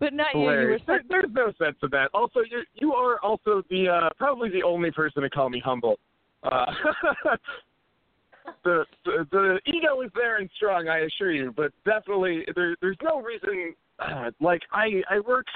[0.00, 0.40] But not you.
[0.40, 0.82] You were hilarious.
[0.88, 2.10] There, there's no sense of that.
[2.12, 6.00] Also, you you are also the uh, probably the only person to call me humble.
[6.42, 6.66] Uh,
[8.64, 12.96] the, the the ego is there and strong, I assure you, but definitely there there's
[13.04, 13.72] no reason.
[14.00, 15.46] Uh, like I I work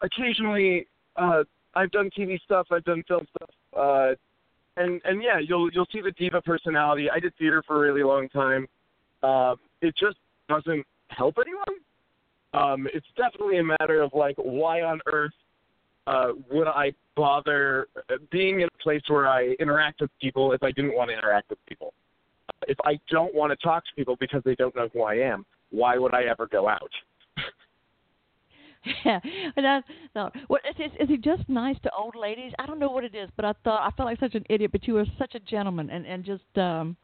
[0.00, 0.86] occasionally.
[1.16, 1.44] Uh,
[1.74, 2.68] I've done TV stuff.
[2.70, 3.50] I've done film stuff.
[3.76, 4.14] Uh,
[4.76, 7.08] and and yeah, you'll you'll see the diva personality.
[7.10, 8.66] I did theater for a really long time.
[9.22, 10.16] Uh, it just
[10.48, 11.80] doesn't help anyone.
[12.52, 15.32] Um, it's definitely a matter of like, why on earth
[16.06, 17.88] uh, would I bother
[18.30, 21.50] being in a place where I interact with people if I didn't want to interact
[21.50, 21.94] with people?
[22.68, 25.44] If I don't want to talk to people because they don't know who I am,
[25.70, 26.90] why would I ever go out?
[29.04, 29.20] Yeah,
[29.56, 29.80] and I
[30.14, 30.30] no.
[30.48, 32.52] What is, is is he just nice to old ladies?
[32.58, 34.72] I don't know what it is, but I thought I felt like such an idiot.
[34.72, 36.96] But you were such a gentleman, and and just um,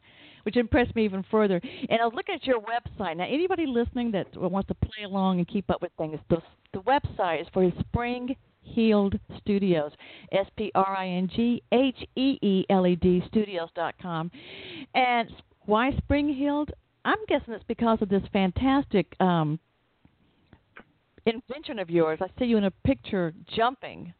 [0.43, 1.61] which impressed me even further.
[1.89, 3.17] And I was looking at your website.
[3.17, 6.37] Now, anybody listening that wants to play along and keep up with things, the
[6.73, 9.91] the website is for Spring Heeled Studios,
[10.31, 14.31] S P R I N G H E E L E D Studios dot com.
[14.93, 15.29] And
[15.65, 16.71] why Spring Healed?
[17.03, 19.59] I'm guessing it's because of this fantastic um,
[21.25, 22.19] invention of yours.
[22.21, 24.13] I see you in a picture jumping.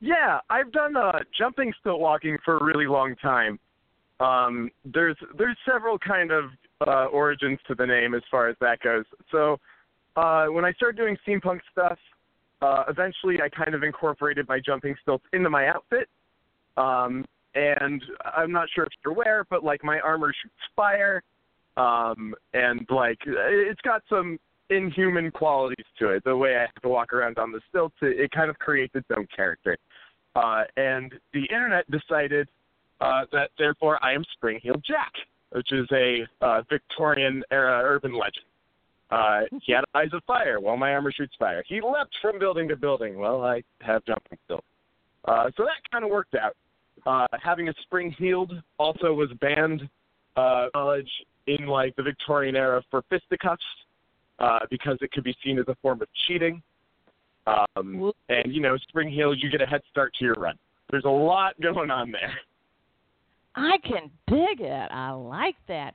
[0.00, 3.58] Yeah, I've done uh, jumping stilt walking for a really long time.
[4.20, 6.44] Um, there's there's several kind of
[6.86, 9.04] uh, origins to the name as far as that goes.
[9.30, 9.58] So
[10.16, 11.98] uh, when I started doing steampunk stuff,
[12.62, 16.08] uh, eventually I kind of incorporated my jumping stilts into my outfit.
[16.76, 17.24] Um,
[17.54, 18.02] and
[18.36, 21.22] I'm not sure if you're aware, but like my armor shoots fire,
[21.76, 24.38] um, and like it's got some
[24.70, 26.24] inhuman qualities to it.
[26.24, 28.94] The way I have to walk around on the stilts, it, it kind of creates
[28.94, 29.76] its own character.
[30.36, 32.48] uh, and the internet decided
[33.00, 35.12] uh, that therefore I am Spring Heeled Jack,
[35.50, 38.44] which is a uh, Victorian era urban legend.
[39.10, 40.60] Uh, he had eyes of fire.
[40.60, 41.64] Well, my armor shoots fire.
[41.66, 43.18] He leapt from building to building.
[43.18, 44.62] Well, I have jumping skills.
[45.24, 46.56] Uh, so that kind of worked out.
[47.06, 49.88] Uh, having a spring heeled also was banned
[50.36, 51.08] uh, college
[51.46, 53.62] in like the Victorian era for fisticuffs
[54.38, 56.62] uh, because it could be seen as a form of cheating.
[57.46, 60.56] Um, and you know, spring heel, you get a head start to your run.
[60.90, 62.32] There's a lot going on there.
[63.54, 64.90] I can dig it.
[64.92, 65.94] I like that.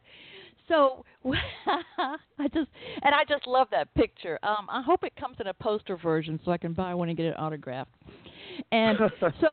[0.67, 2.69] So I just
[3.03, 4.39] and I just love that picture.
[4.43, 7.17] Um, I hope it comes in a poster version so I can buy one and
[7.17, 7.91] get it autographed.
[8.71, 9.47] And so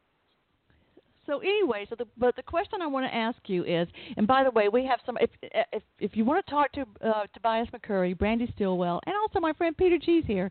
[1.31, 4.43] so anyway, so the but the question I want to ask you is, and by
[4.43, 5.17] the way, we have some.
[5.21, 9.39] If if if you want to talk to uh, Tobias McCurry, Brandee Stilwell, and also
[9.39, 10.51] my friend Peter G's here,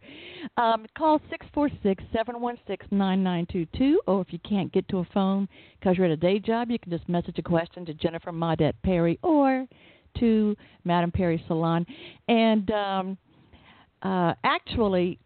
[0.55, 3.99] um, call six four six seven one six nine nine two two.
[4.07, 5.49] Or if you can't get to a phone
[5.79, 8.75] because you're at a day job, you can just message a question to Jennifer Maudette
[8.81, 9.67] Perry or
[10.19, 10.55] to
[10.85, 11.85] Madame Perry Salon.
[12.29, 13.17] And um,
[14.01, 15.19] uh, actually,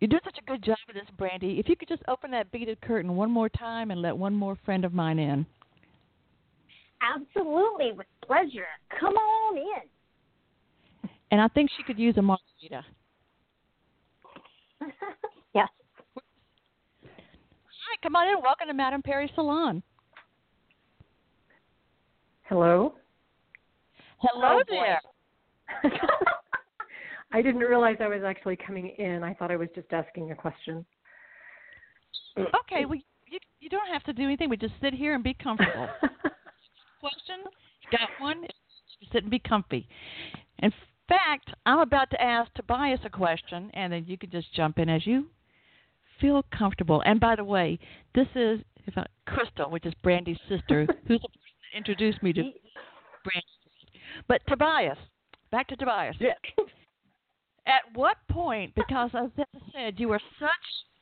[0.00, 1.58] you do such a good job of this, Brandee.
[1.58, 4.56] If you could just open that beaded curtain one more time and let one more
[4.64, 5.44] friend of mine in.
[7.02, 8.66] Absolutely, with pleasure.
[9.00, 11.10] Come on in.
[11.30, 12.84] And I think she could use a margarita.
[15.54, 15.68] yes.
[17.04, 18.42] Hi, come on in.
[18.42, 19.82] Welcome to Madame Perry Salon.
[22.44, 22.94] Hello.
[24.18, 25.00] Hello oh, there.
[27.32, 29.22] I didn't realize I was actually coming in.
[29.22, 30.84] I thought I was just asking a question.
[32.38, 34.48] Okay, well, you you don't have to do anything.
[34.48, 35.88] We just sit here and be comfortable.
[37.00, 37.44] question?
[37.90, 38.44] Got one?
[39.12, 39.88] Sit and be comfy.
[40.60, 40.72] In
[41.08, 44.88] fact, I'm about to ask Tobias a question, and then you can just jump in
[44.88, 45.26] as you
[46.20, 47.02] feel comfortable.
[47.04, 47.78] And by the way,
[48.14, 52.32] this is if I, Crystal, which is Brandee's sister, who's the person that introduced me
[52.32, 53.46] to Brandy.
[54.26, 54.98] But Tobias,
[55.50, 56.16] back to Tobias.
[56.18, 56.32] Yeah.
[57.68, 60.48] At what point, because as I said, you are such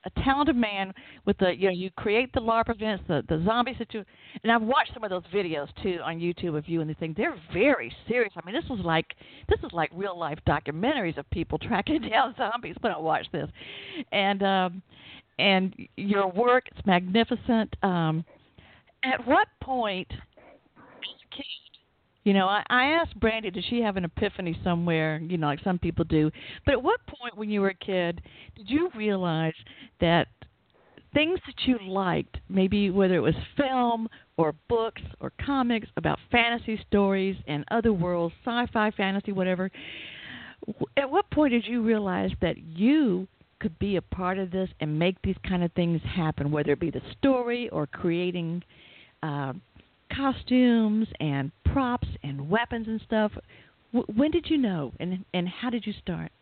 [0.04, 0.92] a talented man
[1.24, 4.06] with the you know you create the LARP events, the the zombie situation,
[4.42, 7.14] and I've watched some of those videos too on YouTube of you and the thing.
[7.16, 8.32] They're very serious.
[8.36, 9.06] I mean, this was like
[9.48, 13.48] this is like real life documentaries of people tracking down zombies when I watch this,
[14.12, 14.82] and um,
[15.38, 17.74] and your work is magnificent.
[17.82, 18.24] Um,
[19.04, 20.08] at what point,
[22.26, 25.20] you know, I, I asked Brandee, did she have an epiphany somewhere?
[25.22, 26.28] You know, like some people do.
[26.64, 28.20] But at what point, when you were a kid,
[28.56, 29.54] did you realize
[30.00, 30.26] that
[31.14, 34.08] things that you liked, maybe whether it was film
[34.38, 39.70] or books or comics about fantasy stories and other worlds, sci-fi, fantasy, whatever.
[40.96, 43.28] At what point did you realize that you
[43.60, 46.80] could be a part of this and make these kind of things happen, whether it
[46.80, 48.64] be the story or creating
[49.22, 49.52] uh,
[50.16, 53.32] costumes and props and weapons and stuff.
[54.14, 56.32] When did you know, and and how did you start?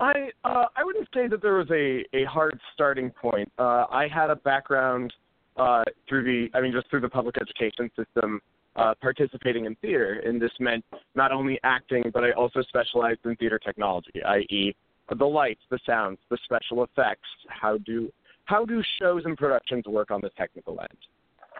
[0.00, 3.50] I uh, I wouldn't say that there was a a hard starting point.
[3.58, 5.12] Uh, I had a background
[5.56, 8.40] uh, through the I mean just through the public education system.
[8.76, 13.36] Uh, participating in theater, and this meant not only acting, but I also specialized in
[13.36, 14.74] theater technology, i.e.,
[15.16, 17.28] the lights, the sounds, the special effects.
[17.46, 18.10] How do
[18.46, 20.98] how do shows and productions work on the technical end?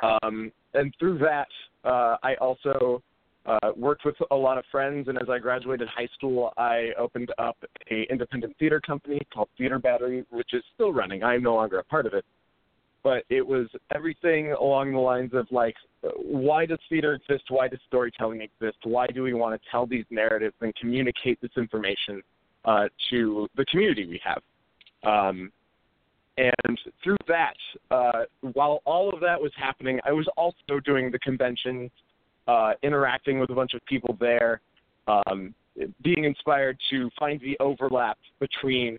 [0.05, 1.49] Um, and through that,
[1.85, 3.03] uh, I also
[3.47, 5.09] uh, worked with a lot of friends.
[5.09, 7.57] And as I graduated high school, I opened up
[7.91, 11.23] a independent theater company called Theater Battery, which is still running.
[11.23, 12.25] I am no longer a part of it.
[13.03, 15.75] But it was everything along the lines of like,
[16.17, 17.45] why does theater exist?
[17.49, 18.79] Why does storytelling exist?
[18.85, 22.23] Why do we want to tell these narratives and communicate this information
[22.65, 24.43] uh, to the community we have?
[25.05, 25.53] Um,
[26.37, 27.57] and through that,
[27.91, 31.91] uh, while all of that was happening, I was also doing the convention,
[32.49, 34.61] uh, interacting with a bunch of people there,
[35.07, 35.55] um,
[36.03, 38.99] being inspired to find the overlap between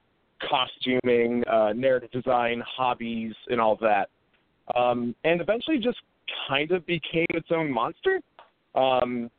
[0.49, 4.09] costuming, uh, narrative design, hobbies, and all that.
[4.75, 5.99] Um, and eventually just
[6.47, 8.19] kind of became its own monster.
[8.75, 9.29] Um,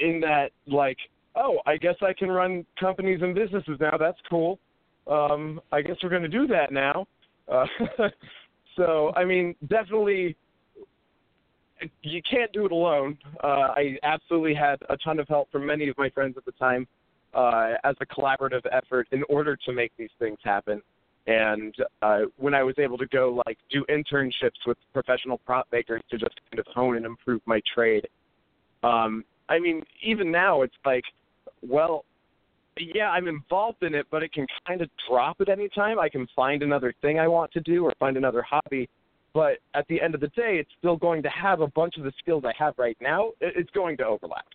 [0.00, 0.96] in that, like,
[1.34, 3.96] oh, I guess I can run companies and businesses now.
[3.98, 4.58] That's cool.
[5.06, 7.06] Um, I guess we're going to do that now.
[7.48, 7.66] Uh,
[8.76, 10.36] so, I mean, definitely,
[12.02, 13.18] you can't do it alone.
[13.42, 16.52] Uh, I absolutely had a ton of help from many of my friends at the
[16.52, 16.86] time
[17.34, 20.80] uh, as a collaborative effort in order to make these things happen.
[21.26, 26.02] And uh, when I was able to go like do internships with professional prop makers
[26.10, 28.06] to just kind of hone and improve my trade,
[28.82, 31.04] um, I mean, even now it's like,
[31.62, 32.04] well,
[32.78, 35.98] yeah, I'm involved in it, but it can kind of drop at any time.
[35.98, 38.88] I can find another thing I want to do or find another hobby.
[39.32, 42.04] But at the end of the day, it's still going to have a bunch of
[42.04, 43.32] the skills I have right now.
[43.40, 44.46] It's going to overlap.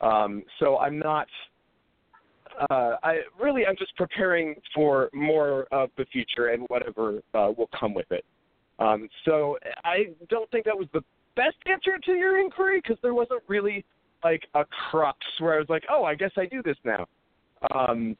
[0.00, 1.28] Um, so I'm not.
[2.68, 7.70] Uh, I really I'm just preparing for more of the future and whatever uh, will
[7.78, 8.24] come with it.
[8.80, 11.02] Um, so I don't think that was the
[11.36, 13.84] best answer to your inquiry because there wasn't really
[14.24, 17.06] like a crux where I was like, oh, I guess I do this now.
[17.74, 18.16] Um,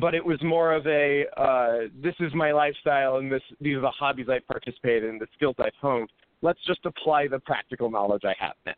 [0.00, 3.80] but it was more of a uh, this is my lifestyle and this these are
[3.80, 6.10] the hobbies I participate in, the skills I've honed.
[6.42, 8.72] Let's just apply the practical knowledge I have now.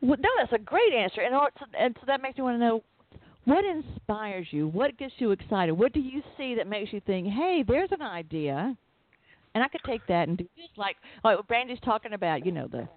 [0.00, 1.34] Well, no, that's a great answer, and
[1.78, 2.82] and so that makes me want to know
[3.46, 7.28] what inspires you, what gets you excited, what do you see that makes you think,
[7.28, 8.76] hey, there's an idea,
[9.54, 10.68] and I could take that and do this.
[10.76, 12.88] Like, like Brandee's talking about, you know, the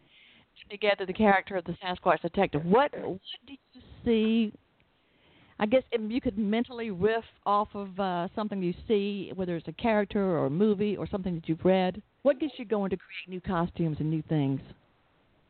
[0.69, 2.65] together the character of the Sasquatch detective.
[2.65, 4.53] What what do you see?
[5.61, 9.67] I guess if you could mentally riff off of uh, something you see, whether it's
[9.67, 12.01] a character or a movie or something that you've read.
[12.21, 14.61] What gets you going to create new costumes and new things?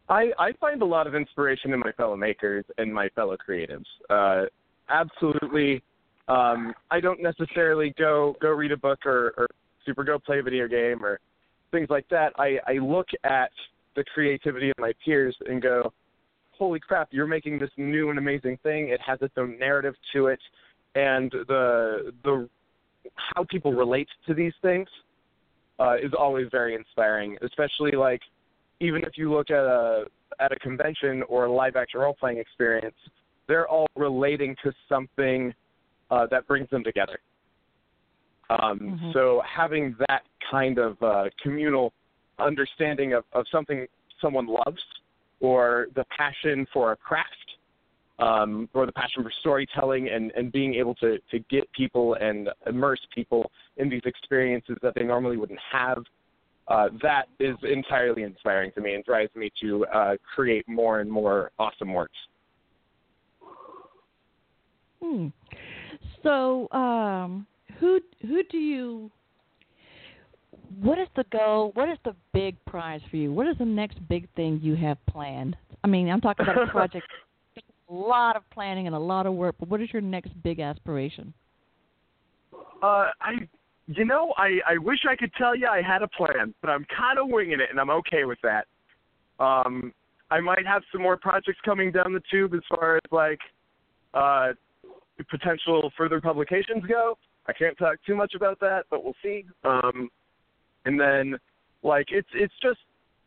[0.09, 3.85] I, I find a lot of inspiration in my fellow makers and my fellow creatives.
[4.09, 4.45] Uh,
[4.89, 5.83] absolutely.
[6.27, 9.47] Um, I don't necessarily go go read a book or, or
[9.85, 11.19] super go play a video game or
[11.71, 12.33] things like that.
[12.37, 13.51] I, I look at
[13.99, 15.91] the creativity of my peers and go,
[16.57, 18.87] holy crap, you're making this new and amazing thing.
[18.87, 20.39] It has its own narrative to it,
[20.95, 22.47] and the the
[23.35, 24.87] how people relate to these things
[25.79, 27.37] uh, is always very inspiring.
[27.41, 28.21] Especially like
[28.79, 30.05] even if you look at a
[30.39, 32.95] at a convention or a live action role playing experience,
[33.49, 35.53] they're all relating to something
[36.09, 37.19] uh, that brings them together.
[38.49, 39.11] Um, mm-hmm.
[39.11, 41.91] So having that kind of uh, communal
[42.41, 43.85] understanding of, of something
[44.21, 44.81] someone loves
[45.39, 47.29] or the passion for a craft
[48.19, 52.49] um, or the passion for storytelling and, and being able to, to get people and
[52.67, 56.03] immerse people in these experiences that they normally wouldn't have,
[56.67, 61.09] uh, that is entirely inspiring to me and drives me to uh, create more and
[61.09, 62.17] more awesome works.
[65.01, 65.27] Hmm.
[66.23, 67.47] So, um,
[67.79, 69.09] who who do you
[70.81, 71.71] what is the goal?
[71.73, 73.33] What is the big prize for you?
[73.33, 75.55] What is the next big thing you have planned?
[75.83, 77.07] I mean, I'm talking about a project,
[77.57, 80.59] a lot of planning and a lot of work, but what is your next big
[80.59, 81.33] aspiration?
[82.81, 83.47] Uh, I,
[83.87, 86.85] you know, I I wish I could tell you I had a plan, but I'm
[86.95, 88.65] kind of winging it, and I'm okay with that.
[89.43, 89.93] Um,
[90.31, 93.39] I might have some more projects coming down the tube as far as like
[94.13, 94.49] uh,
[95.29, 97.17] potential further publications go.
[97.47, 99.45] I can't talk too much about that, but we'll see.
[99.63, 100.09] Um,
[100.85, 101.37] and then
[101.83, 102.79] like it's it's just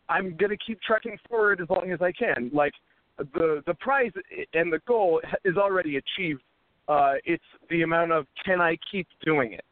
[0.08, 2.50] I'm gonna keep trekking forward as long as I can.
[2.52, 2.72] Like
[3.18, 4.12] the the prize
[4.54, 6.42] and the goal is already achieved.
[6.88, 9.64] Uh, it's the amount of can I keep doing it.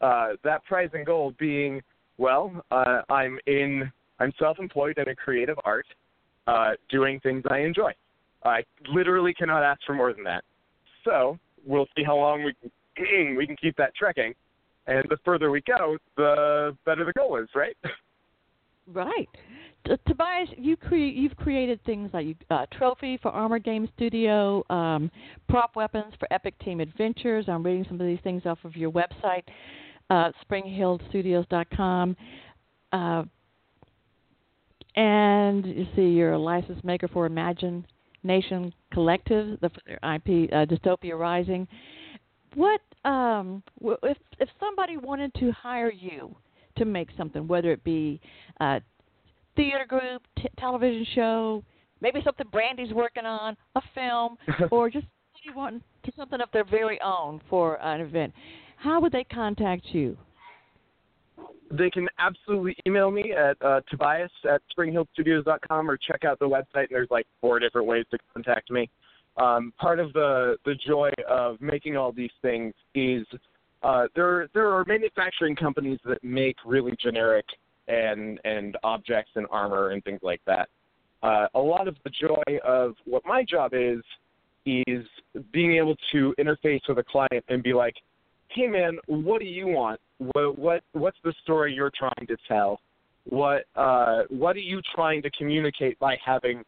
[0.00, 1.82] Uh, that prize and goal being
[2.18, 5.86] well, uh, I'm in I'm self-employed in a creative art,
[6.46, 7.92] uh, doing things I enjoy.
[8.44, 10.44] I literally cannot ask for more than that.
[11.04, 12.54] So we'll see how long we
[12.96, 14.34] can, we can keep that trekking.
[14.86, 17.76] And the further we go, the better the goal is, right?
[18.92, 19.28] Right.
[19.84, 25.10] T- Tobias, you cre- you've created things like uh, Trophy for Armor Game Studio, um,
[25.48, 27.46] prop weapons for Epic Team Adventures.
[27.48, 29.42] I'm reading some of these things off of your website,
[30.10, 32.16] uh, springheeledstudios.com.
[32.92, 33.24] Uh,
[34.94, 37.84] and you see, you're a license maker for Imagine
[38.22, 41.66] Nation Collective, the IP uh, Dystopia Rising.
[42.56, 46.34] What um, if if somebody wanted to hire you
[46.78, 48.18] to make something, whether it be
[48.60, 48.80] a
[49.56, 51.62] theater group, t- television show,
[52.00, 54.38] maybe something Brandee's working on, a film,
[54.70, 55.04] or just
[55.34, 58.32] somebody wanting to something of their very own for an event,
[58.76, 60.16] how would they contact you?
[61.70, 66.84] They can absolutely email me at uh, Tobias at springheeledstudios.com or check out the website,
[66.84, 68.88] and there's like four different ways to contact me
[69.36, 73.26] um, part of the the joy of making all these things is
[73.82, 77.44] uh, there there are manufacturing companies that make really generic
[77.88, 80.68] and and objects and armor and things like that.
[81.22, 84.02] Uh, a lot of the joy of what my job is
[84.64, 85.06] is
[85.52, 87.94] being able to interface with a client and be like,
[88.48, 90.00] "Hey, man, what do you want?
[90.18, 92.80] What what what's the story you're trying to tell?
[93.24, 96.64] What uh, what are you trying to communicate by having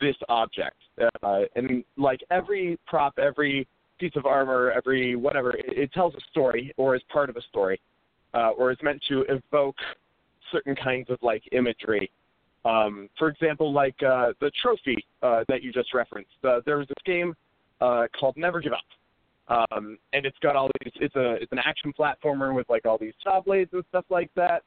[0.00, 0.76] this object.
[1.22, 3.66] Uh, and like every prop, every
[3.98, 7.42] piece of armor, every whatever, it, it tells a story or is part of a
[7.42, 7.80] story,
[8.34, 9.76] uh, or is meant to evoke
[10.52, 12.10] certain kinds of like imagery.
[12.64, 16.30] Um, for example, like uh, the trophy uh, that you just referenced.
[16.42, 17.34] Uh, there was this game
[17.80, 18.80] uh, called Never Give Up.
[19.48, 20.92] Um, and it's got all these.
[20.96, 24.30] It's a it's an action platformer with like all these saw blades and stuff like
[24.34, 24.62] that.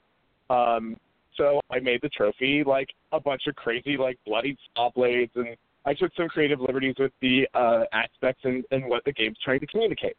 [0.49, 0.95] Um,
[1.39, 5.55] so I made the trophy like a bunch of crazy like bloodied saw blades, and
[5.85, 9.61] I took some creative liberties with the uh, aspects and, and what the game's trying
[9.61, 10.17] to communicate.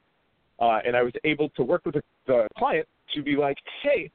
[0.59, 4.11] Uh, and I was able to work with the, the client to be like, hey,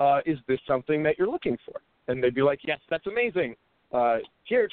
[0.00, 1.80] uh, is this something that you're looking for?
[2.08, 3.54] And they'd be like, yes, that's amazing.
[3.92, 4.68] Uh, here,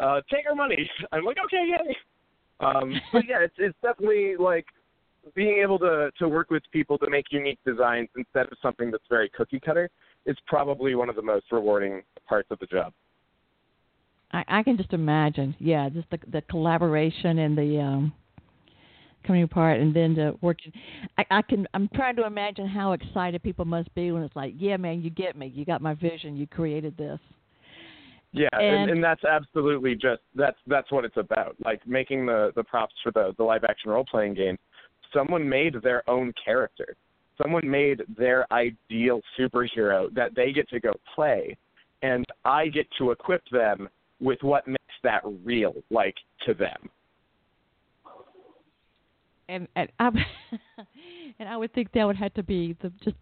[0.00, 0.90] uh, take our money.
[1.12, 1.96] I'm like, okay, yay.
[2.60, 4.66] Um, but yeah, it's it's definitely like
[5.34, 9.04] being able to to work with people to make unique designs instead of something that's
[9.08, 9.88] very cookie cutter
[10.26, 12.92] is probably one of the most rewarding parts of the job.
[14.32, 15.54] I, I can just imagine.
[15.58, 18.12] Yeah, just the the collaboration and the um
[19.26, 20.72] coming apart and then the working
[21.18, 24.54] I, I can I'm trying to imagine how excited people must be when it's like,
[24.56, 27.18] Yeah man, you get me, you got my vision, you created this.
[28.32, 31.56] Yeah, And- and, and that's absolutely just that's that's what it's about.
[31.64, 34.56] Like making the the props for the the live action role playing game.
[35.12, 36.96] Someone made their own character.
[37.42, 41.56] Someone made their ideal superhero that they get to go play,
[42.02, 43.88] and I get to equip them
[44.20, 46.90] with what makes that real, like to them.
[49.50, 50.08] and and I
[51.38, 53.16] and I would think that would have to be the just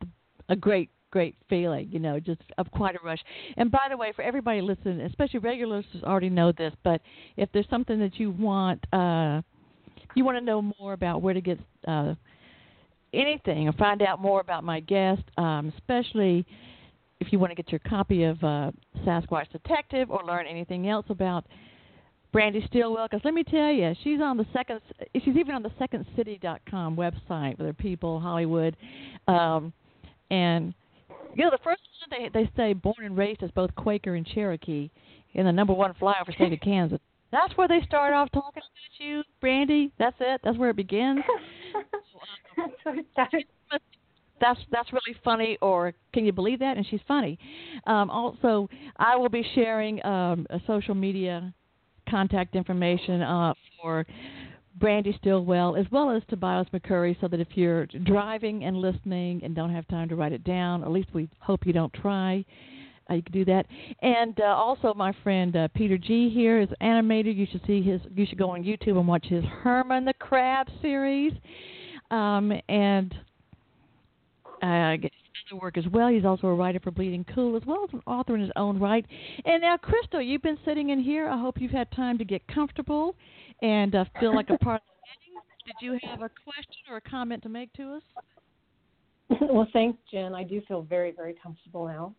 [0.49, 3.21] a great great feeling, you know, just of quite a rush.
[3.57, 7.01] And by the way, for everybody listening, especially regular listeners already know this, but
[7.39, 9.41] if there's something that you want uh
[10.15, 12.15] you want to know more about where to get uh
[13.13, 16.45] anything or find out more about my guest, um especially
[17.21, 18.71] if you want to get your copy of uh
[19.05, 21.45] Sasquatch Detective or learn anything else about
[22.33, 24.81] Brandee Stilwell, because let me tell you, she's on the second.
[25.15, 28.77] She's even on the secondcity.com website with her people, Hollywood,
[29.27, 29.73] um,
[30.31, 30.75] and
[31.35, 31.81] you know the first
[32.11, 34.91] one they they say born and raised as both Quaker and Cherokee
[35.35, 37.01] in the number one flyover state of Kansas.
[37.31, 39.93] That's where they start off talking about you, Brandee.
[39.99, 40.41] That's it.
[40.45, 41.21] That's where it begins.
[42.57, 43.45] That's what it started.
[44.41, 47.39] that's that's really funny or can you believe that and she's funny
[47.87, 51.53] um, also i will be sharing um, a social media
[52.09, 54.07] contact information uh, for
[54.79, 59.55] brandee stilwell as well as tobias mccurry so that if you're driving and listening and
[59.55, 62.45] don't have time to write it down at least we hope you don't try
[63.15, 63.67] you can do that
[64.03, 68.01] and uh, also my friend uh, peter g here is animator you should see his
[68.15, 71.33] you should go on youtube and watch his herman the crab series
[72.11, 73.15] um, and
[74.63, 74.97] uh,
[75.51, 76.09] other work as well.
[76.09, 78.79] He's also a writer for Bleeding Cool, as well as an author in his own
[78.79, 79.05] right.
[79.45, 81.29] And now, Crystal, you've been sitting in here.
[81.29, 83.15] I hope you've had time to get comfortable
[83.63, 85.43] and uh, feel like a part of the meeting.
[85.67, 88.03] Did you have a question or a comment to make to us?
[89.43, 90.35] well, thanks, Jen.
[90.35, 92.15] I do feel very, very comfortable now.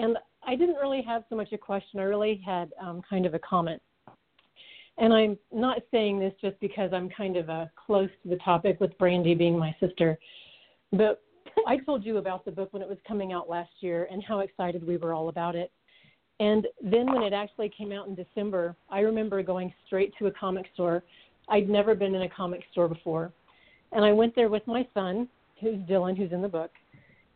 [0.00, 2.00] And I didn't really have so much a question.
[2.00, 3.82] I really had um, kind of a comment.
[4.96, 8.80] And I'm not saying this just because I'm kind of uh, close to the topic
[8.80, 10.18] with Brandee being my sister,
[10.92, 11.22] but
[11.66, 14.40] I told you about the book when it was coming out last year and how
[14.40, 15.70] excited we were all about it.
[16.38, 20.30] And then when it actually came out in December, I remember going straight to a
[20.30, 21.02] comic store.
[21.48, 23.32] I'd never been in a comic store before.
[23.92, 25.28] And I went there with my son,
[25.60, 26.70] who's Dylan, who's in the book.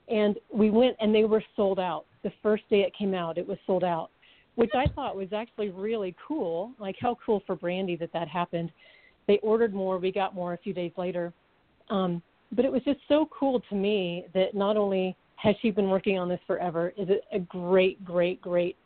[0.08, 2.06] And we went and they were sold out.
[2.24, 4.10] The first day it came out, it was sold out,
[4.56, 6.72] which I thought was actually really cool.
[6.80, 8.72] Like, how cool for Brandee that that happened.
[9.28, 11.32] They ordered more, we got more a few days later.
[11.90, 12.20] Um,
[12.50, 16.18] but it was just so cool to me that not only has she been working
[16.18, 18.76] on this forever, is it a great, great, great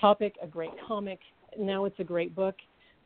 [0.00, 1.20] topic, a great comic.
[1.58, 2.56] Now it's a great book.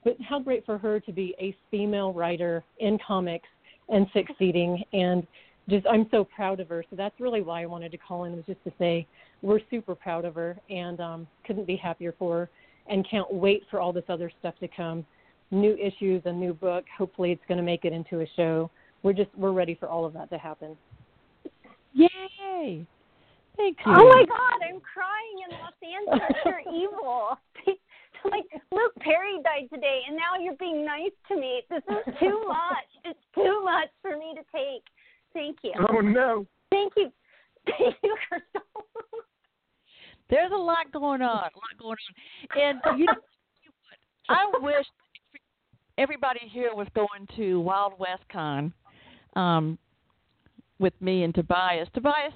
[0.05, 3.49] But how great for her to be a female writer in comics
[3.89, 4.83] and succeeding.
[4.93, 5.27] And
[5.69, 6.85] just, I'm so proud of her.
[6.91, 9.07] So that's really why I wanted to call in, was just to say
[9.43, 12.51] we're super proud of her and um, couldn't be happier for her
[12.89, 15.07] and can't wait for all this other stuff to come.
[15.51, 16.85] New issues, a new book.
[16.97, 18.71] Hopefully, it's going to make it into a show
[19.05, 20.77] we're just we're ready for all of that to happen.
[21.93, 22.85] Yay!
[23.57, 23.93] Thank you.
[23.93, 26.43] Oh my God, I'm crying in Los Angeles.
[26.45, 27.39] You're evil.
[28.25, 31.63] like Luke Perry died today, and now you're being nice to me.
[31.71, 32.89] This is too much.
[33.05, 34.83] It's too much for me to take.
[35.35, 35.73] Thank you.
[35.91, 36.47] Oh no.
[36.71, 37.13] Thank you.
[37.67, 38.63] Thank you, Crystal.
[40.31, 41.97] There's a lot going on, a lot going
[42.57, 43.13] on, and you know,
[44.29, 44.87] I wish
[45.99, 48.73] everybody here was going to Wild West Con
[49.37, 49.79] um,
[50.79, 51.89] with me and Tobias.
[51.95, 52.33] Tobias,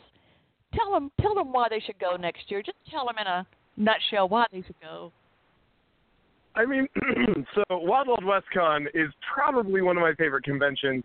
[0.74, 2.62] tell them tell them why they should go next year.
[2.62, 3.46] Just tell them in a
[3.76, 5.12] nutshell why they should go.
[6.54, 6.88] I mean,
[7.54, 11.04] so Wild Wild West Con is probably one of my favorite conventions.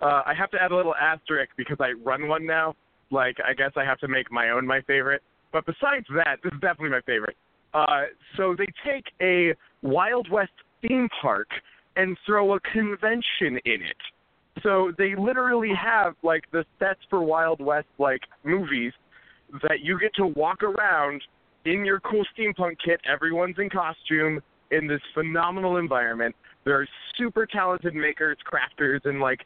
[0.00, 2.74] Uh, I have to add a little asterisk because I run one now.
[3.10, 5.22] Like, I guess I have to make my own my favorite.
[5.52, 7.36] But besides that, this is definitely my favorite.
[7.74, 8.02] Uh,
[8.36, 10.52] so they take a Wild West
[10.82, 11.48] theme park
[11.96, 13.96] and throw a convention in it.
[14.62, 18.92] So they literally have like the sets for Wild West like movies
[19.62, 21.22] that you get to walk around
[21.64, 23.00] in your cool steampunk kit.
[23.10, 26.34] Everyone's in costume in this phenomenal environment.
[26.64, 29.40] There are super talented makers, crafters, and like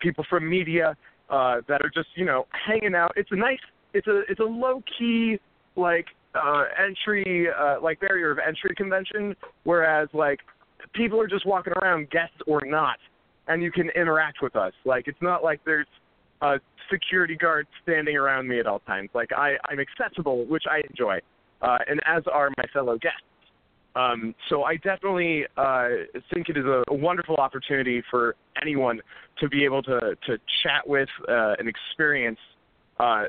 [0.00, 0.96] people from media
[1.28, 3.12] uh, that are just you know hanging out.
[3.16, 3.58] It's a nice,
[3.94, 5.38] it's a it's a low key
[5.76, 10.40] like uh, entry uh, like barrier of entry convention, whereas like
[10.94, 12.98] people are just walking around, guests or not,
[13.48, 14.72] and you can interact with us.
[14.84, 15.86] Like it's not like there's
[16.42, 16.58] a
[16.90, 19.10] security guard standing around me at all times.
[19.14, 21.18] Like I, I'm accessible, which I enjoy,
[21.62, 23.22] uh, and as are my fellow guests.
[23.96, 25.88] Um, so I definitely uh,
[26.32, 29.00] think it is a, a wonderful opportunity for anyone
[29.40, 32.38] to be able to to chat with uh, and experience
[33.00, 33.24] uh,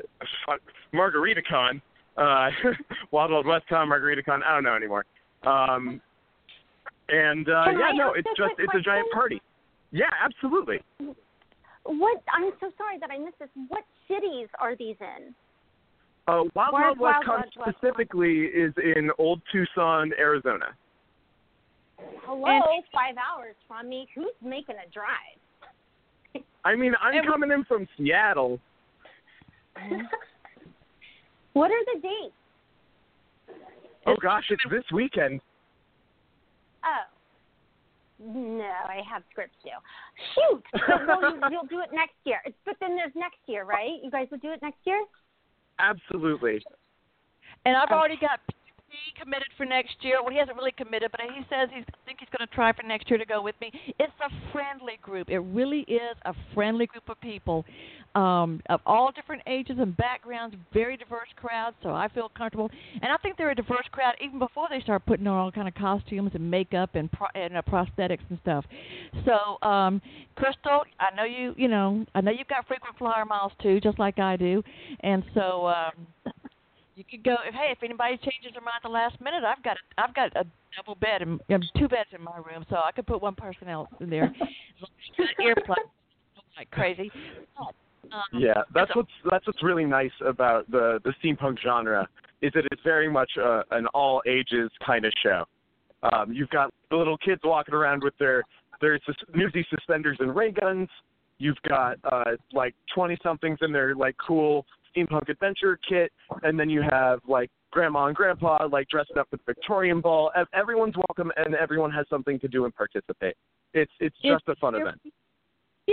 [0.94, 1.80] MargaritaCon,
[2.16, 2.50] uh,
[3.10, 4.42] Wild Wild West Con, MargaritaCon.
[4.44, 5.04] I don't know anymore.
[5.44, 6.00] Um,
[7.08, 9.42] and uh, Can yeah, I no, it's just it's a giant party.
[9.90, 10.80] Yeah, absolutely.
[11.84, 12.22] What?
[12.32, 13.48] I'm so sorry that I missed this.
[13.68, 15.34] What cities are these in?
[16.28, 20.66] Uh, Wild Where's Wild West Wild Con Wild West specifically is in Old Tucson, Arizona.
[22.24, 24.08] Hello, And- five hours from me.
[24.14, 26.44] Who's making a drive?
[26.64, 28.60] I mean, I'm And- coming in from Seattle.
[31.54, 32.34] what are the dates?
[34.06, 35.40] Oh gosh, it's this weekend.
[36.84, 37.04] Oh.
[38.24, 39.70] No, I have scripts due.
[40.34, 40.62] Shoot!
[40.86, 42.40] So well, you, you'll do it next year.
[42.44, 43.98] It's, but then there's next year, right?
[44.02, 45.04] You guys will do it next year?
[45.78, 46.62] Absolutely.
[47.64, 48.40] And I've already got
[48.92, 50.22] he committed for next year.
[50.22, 52.72] Well, he hasn't really committed, but he says he's I think he's going to try
[52.72, 53.72] for next year to go with me.
[53.98, 55.30] It's a friendly group.
[55.30, 57.64] It really is a friendly group of people
[58.14, 61.74] um, of all different ages and backgrounds, very diverse crowd.
[61.82, 65.04] So I feel comfortable, and I think they're a diverse crowd even before they start
[65.06, 68.64] putting on all kind of costumes and makeup and pro- and uh, prosthetics and stuff.
[69.24, 70.00] So, um,
[70.36, 71.54] Crystal, I know you.
[71.56, 74.62] You know, I know you've got frequent flyer miles too, just like I do,
[75.00, 75.66] and so.
[75.66, 76.06] Um,
[76.94, 77.36] you could go.
[77.52, 80.36] Hey, if anybody changes their mind at the last minute, I've got a, I've got
[80.36, 80.44] a
[80.76, 83.66] double bed and um, two beds in my room, so I could put one person
[83.68, 84.30] else in there.
[85.40, 85.88] Earplugs
[86.56, 87.10] like crazy.
[87.56, 87.74] But,
[88.10, 92.08] um, Yeah, that's so- what's that's what's really nice about the the steampunk genre
[92.40, 95.44] is that it's very much uh, an all ages kind of show.
[96.12, 98.42] Um, you've got the little kids walking around with their
[98.80, 98.98] their
[99.34, 100.88] newsy suspenders and ray guns.
[101.38, 106.12] You've got uh, like twenty somethings in their like cool steampunk adventure kit,
[106.42, 110.30] and then you have like grandma and grandpa like dressed up with Victorian ball.
[110.36, 113.36] Ev- Everyone's welcome, and everyone has something to do and participate.
[113.72, 115.00] It's it's just a fun event.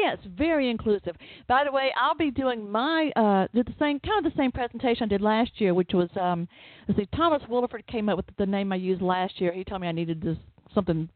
[0.01, 1.15] Yes, very inclusive.
[1.47, 5.03] By the way, I'll be doing my uh the same kind of the same presentation
[5.03, 6.47] I did last year, which was um
[6.87, 9.51] let's see, Thomas Williford came up with the name I used last year.
[9.51, 10.37] He told me I needed this
[10.73, 11.09] something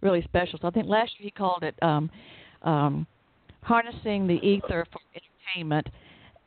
[0.00, 0.58] really special.
[0.60, 2.10] So I think last year he called it um
[2.62, 3.06] um
[3.62, 5.86] harnessing the ether for entertainment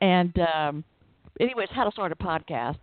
[0.01, 0.83] and um
[1.39, 2.77] anyway, it's how to start a podcast.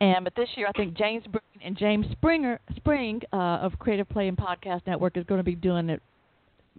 [0.00, 4.08] And but this year, I think James Breen and James Springer Spring uh, of Creative
[4.08, 6.02] Play and Podcast Network is going to be doing it,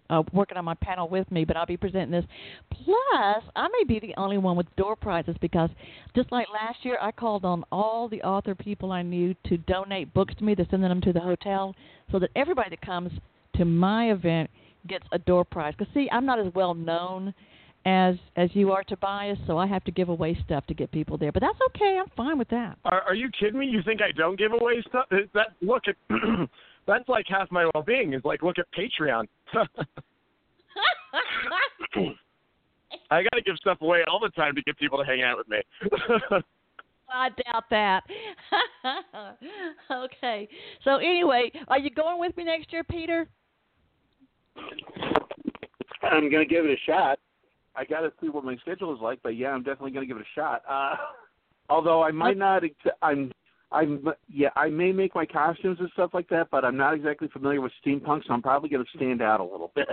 [0.10, 1.46] uh, working on my panel with me.
[1.46, 2.26] But I'll be presenting this.
[2.72, 5.70] Plus, I may be the only one with door prizes because
[6.16, 10.14] just like last year, I called on all the author people I knew to donate
[10.14, 10.56] books to me.
[10.56, 11.76] They're sending them to the hotel
[12.12, 13.12] so that everybody that comes
[13.56, 14.50] to my event
[14.88, 15.74] gets a door prize.
[15.78, 17.34] Because see, I'm not as well known
[17.86, 21.18] as as you are, Tobias, so I have to give away stuff to get people
[21.18, 21.32] there.
[21.32, 21.98] But that's okay.
[22.00, 22.78] I'm fine with that.
[22.86, 23.68] Are, are you kidding me?
[23.68, 25.06] You think I don't give away stuff?
[25.34, 25.96] That look at
[26.90, 28.14] that's like half my well-being.
[28.14, 29.26] Is like look at Patreon.
[33.12, 35.38] I got to give stuff away all the time to get people to hang out
[35.38, 35.60] with me.
[37.12, 38.04] I doubt that.
[39.92, 40.48] okay.
[40.84, 43.28] So anyway, are you going with me next year, Peter?
[46.04, 47.20] I'm gonna give it a shot.
[47.76, 50.18] I got to see what my schedule is like, but yeah, I'm definitely gonna give
[50.18, 50.64] it a shot.
[50.70, 50.96] Uh,
[51.70, 53.32] although I might not, ex- I'm,
[53.72, 57.28] I'm, yeah, I may make my costumes and stuff like that, but I'm not exactly
[57.32, 59.88] familiar with steampunk, so I'm probably gonna stand out a little bit.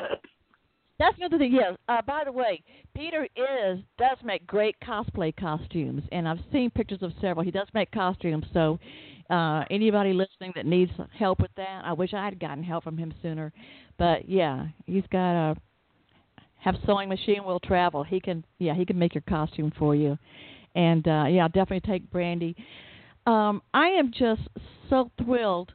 [0.99, 1.53] That's another thing.
[1.53, 1.77] Yes.
[1.89, 2.63] Uh, by the way,
[2.95, 7.45] Peter is does make great cosplay costumes, and I've seen pictures of several.
[7.45, 8.47] He does make costumes.
[8.55, 8.79] So,
[9.29, 12.97] uh, anybody listening that needs help with that, I wish I had gotten help from
[12.97, 13.53] him sooner.
[13.99, 15.57] But yeah, he's got a
[16.61, 18.03] have sewing machine will travel.
[18.03, 20.17] He can yeah he can make your costume for you,
[20.75, 22.57] and uh, yeah, definitely take Brandee.
[23.27, 24.43] Um, I am just
[24.89, 25.73] so thrilled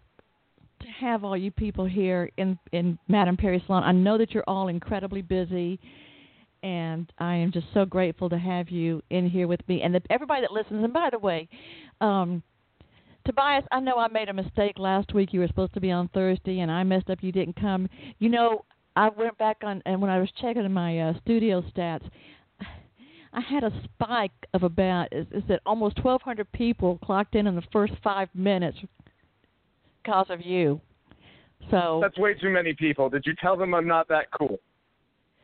[0.79, 3.83] to have all you people here in in Madame Perry Salon.
[3.83, 5.79] I know that you're all incredibly busy,
[6.63, 10.01] and I am just so grateful to have you in here with me and the,
[10.09, 10.83] everybody that listens.
[10.83, 11.49] And by the way,
[11.99, 12.41] um,
[13.25, 15.33] Tobias, I know I made a mistake last week.
[15.33, 17.19] You were supposed to be on Thursday, and I messed up.
[17.21, 17.87] You didn't come.
[18.19, 18.65] You know,
[18.95, 22.09] I went back on, and when I was checking my uh, studio stats,
[23.33, 27.55] I had a spike of about is, is it almost 1,200 people clocked in in
[27.55, 28.77] the first five minutes
[30.03, 30.81] because of you.
[31.69, 33.09] So That's way too many people.
[33.09, 34.59] Did you tell them I'm not that cool?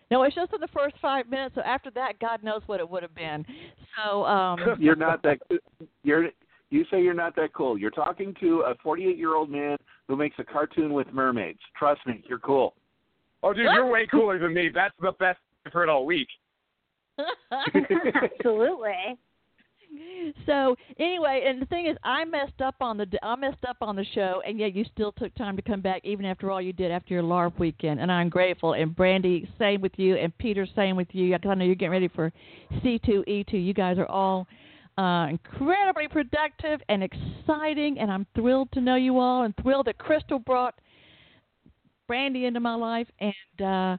[0.09, 1.55] no, it's just in the first five minutes.
[1.55, 3.45] So after that, God knows what it would have been.
[3.95, 5.39] So um, You're not that.
[6.03, 6.29] You're.
[6.69, 7.77] You say you're not that cool.
[7.77, 9.77] You're talking to a 48 year old man
[10.09, 11.59] who makes a cartoon with mermaids.
[11.79, 12.73] Trust me, you're cool.
[13.41, 14.69] Oh, dude, you're way cooler than me.
[14.73, 16.27] That's the best I've heard all week.
[17.51, 19.17] Absolutely.
[20.45, 23.95] so anyway, and the thing is, I messed up on the I messed up on
[23.95, 26.73] the show, and yet you still took time to come back, even after all you
[26.73, 28.73] did after your LARP weekend, and I'm grateful.
[28.73, 31.33] And Brandee, same with you, and Peter, same with you.
[31.35, 32.31] I know you're getting ready for
[32.83, 33.53] C2E2.
[33.53, 34.47] You guys are all
[34.97, 39.97] uh, incredibly productive and exciting, and I'm thrilled to know you all, and thrilled that
[39.97, 40.75] Crystal brought
[42.07, 43.61] Brandee into my life, and.
[43.61, 43.97] uh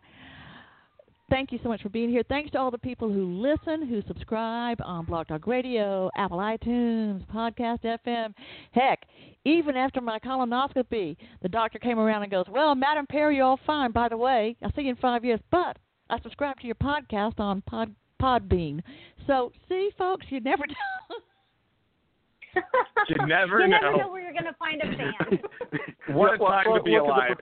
[1.30, 2.22] Thank you so much for being here.
[2.26, 7.26] Thanks to all the people who listen, who subscribe on Blog Talk Radio, Apple iTunes,
[7.26, 8.32] Podcast FM.
[8.72, 9.04] Heck,
[9.44, 13.60] even after my colonoscopy, the doctor came around and goes, Well, Madame Perry, you're all
[13.66, 13.92] fine.
[13.92, 15.76] By the way, I'll see you in five years, but
[16.08, 18.80] I subscribe to your podcast on Pod Podbean.
[19.26, 21.16] So, see, folks, you never know.
[23.08, 23.78] You never you know.
[23.80, 25.38] never know where you're going to find a fan.
[26.16, 27.36] What a time well, to be look at alive.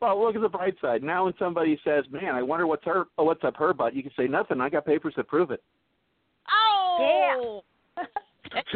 [0.00, 1.02] Well, look at the bright side.
[1.02, 4.12] Now, when somebody says, "Man, I wonder what's her, what's up her butt," you can
[4.16, 4.60] say nothing.
[4.60, 5.62] I got papers that prove it.
[6.52, 7.62] oh!
[7.96, 8.04] Yeah.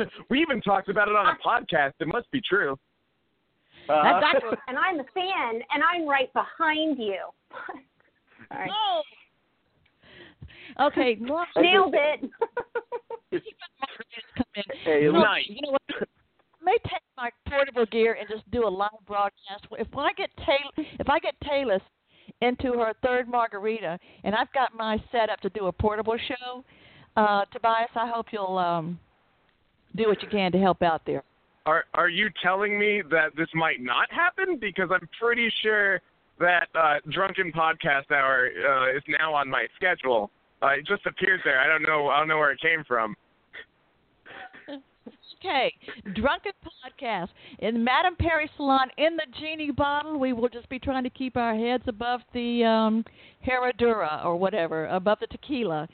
[0.30, 1.92] we even talked about it on a podcast.
[2.00, 2.78] It must be true.
[3.88, 7.18] Uh, That's actually and I'm a fan, and I'm right behind you.
[8.50, 8.70] All right.
[8.72, 9.02] Oh.
[10.86, 11.18] Okay,
[11.56, 12.30] Nailed it.
[14.84, 15.44] Hey, nice.
[15.46, 16.08] You know what?
[16.70, 19.66] May take my portable gear and just do a live broadcast.
[19.72, 21.80] If I get Taylor, if I get Taylor
[22.42, 26.64] into her third margarita, and I've got my setup to do a portable show,
[27.16, 29.00] uh, Tobias, I hope you'll um,
[29.96, 31.24] do what you can to help out there.
[31.66, 34.56] Are are you telling me that this might not happen?
[34.56, 36.00] Because I'm pretty sure
[36.38, 40.30] that uh, Drunken Podcast Hour uh, is now on my schedule.
[40.62, 41.60] Uh, it just appeared there.
[41.60, 42.08] I don't know.
[42.10, 43.16] I don't know where it came from.
[45.38, 45.72] Okay,
[46.14, 47.28] Drunken Podcast
[47.60, 50.18] in Madame Perry Salon in the genie bottle.
[50.18, 53.04] We will just be trying to keep our heads above the um,
[53.46, 55.88] Herradura or whatever, above the tequila.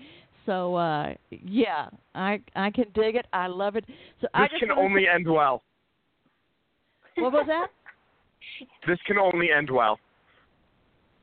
[0.46, 3.26] So uh, yeah, I I can dig it.
[3.32, 3.84] I love it.
[4.20, 5.62] So I This just can wanna only end well.
[7.16, 7.68] what was that?
[8.86, 9.98] This can only end well.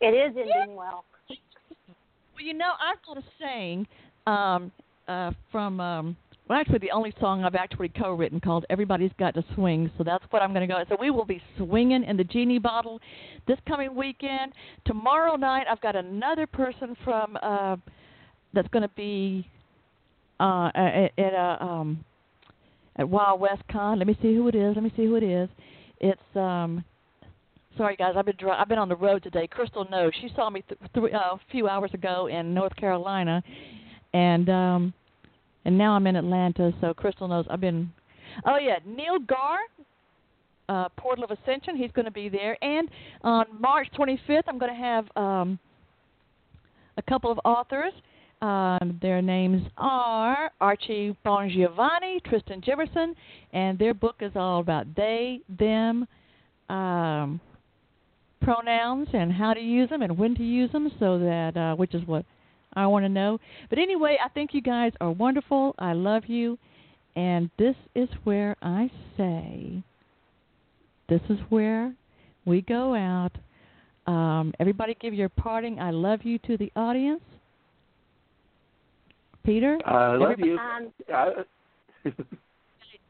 [0.01, 1.05] It is ending well.
[1.29, 3.87] Well, you know, I've got a saying
[4.27, 4.71] um,
[5.07, 6.17] uh, from, um,
[6.47, 9.89] well, actually, the only song I've actually co written called Everybody's Got to Swing.
[9.97, 10.83] So that's what I'm going to go.
[10.89, 12.99] So we will be swinging in the Genie bottle
[13.47, 14.51] this coming weekend.
[14.85, 17.77] Tomorrow night, I've got another person from, uh,
[18.53, 19.47] that's going to be
[20.39, 22.03] uh, at, at a, um,
[22.97, 23.99] at Wild West Con.
[23.99, 24.75] Let me see who it is.
[24.75, 25.49] Let me see who it is.
[25.99, 26.83] It's, um,
[27.77, 28.13] Sorry, guys.
[28.15, 29.47] I've been dri- I've been on the road today.
[29.47, 30.11] Crystal knows.
[30.21, 33.41] She saw me th- th- uh, a few hours ago in North Carolina,
[34.13, 34.93] and um,
[35.65, 36.73] and now I'm in Atlanta.
[36.81, 37.91] So Crystal knows I've been.
[38.45, 39.57] Oh yeah, Neil Gar,
[40.69, 41.75] uh, Portal of Ascension.
[41.75, 42.89] He's going to be there, and
[43.21, 45.59] on March 25th, I'm going to have um,
[46.97, 47.93] a couple of authors.
[48.41, 53.15] Um, their names are Archie Bongiovanni, Tristan Jefferson,
[53.53, 56.07] and their book is all about they, them.
[56.69, 57.39] Um,
[58.43, 61.93] pronouns and how to use them and when to use them so that uh, which
[61.93, 62.25] is what
[62.75, 63.39] I want to know.
[63.69, 65.75] But anyway, I think you guys are wonderful.
[65.79, 66.57] I love you.
[67.15, 69.83] And this is where I say
[71.09, 71.93] this is where
[72.45, 73.31] we go out.
[74.07, 77.21] Um, everybody give your parting I love you to the audience.
[79.45, 79.77] Peter?
[79.85, 80.57] I love Everybody- you.
[80.57, 82.09] Um, I,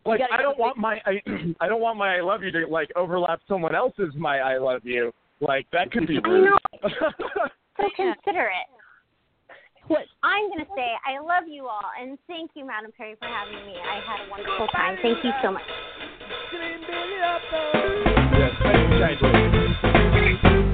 [0.05, 1.21] Like I don't want my I,
[1.61, 4.81] I don't want my I love you to like overlap someone else's my I love
[4.83, 5.13] you.
[5.39, 6.49] Like that could be I rude.
[6.49, 6.57] know.
[7.77, 8.13] So Yeah.
[8.13, 8.51] considerate.
[9.87, 10.05] What?
[10.23, 13.65] I'm going to say I love you all, and thank you, Madame Perry, for having
[13.65, 13.75] me.
[13.79, 14.97] I had a wonderful time.
[15.01, 15.63] Thank you so much.
[20.39, 20.72] yes,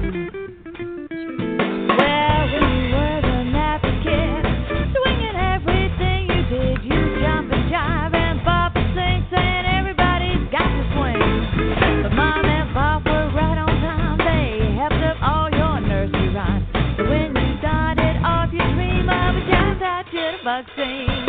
[20.74, 21.26] scene,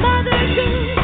[0.00, 1.03] Mother Goose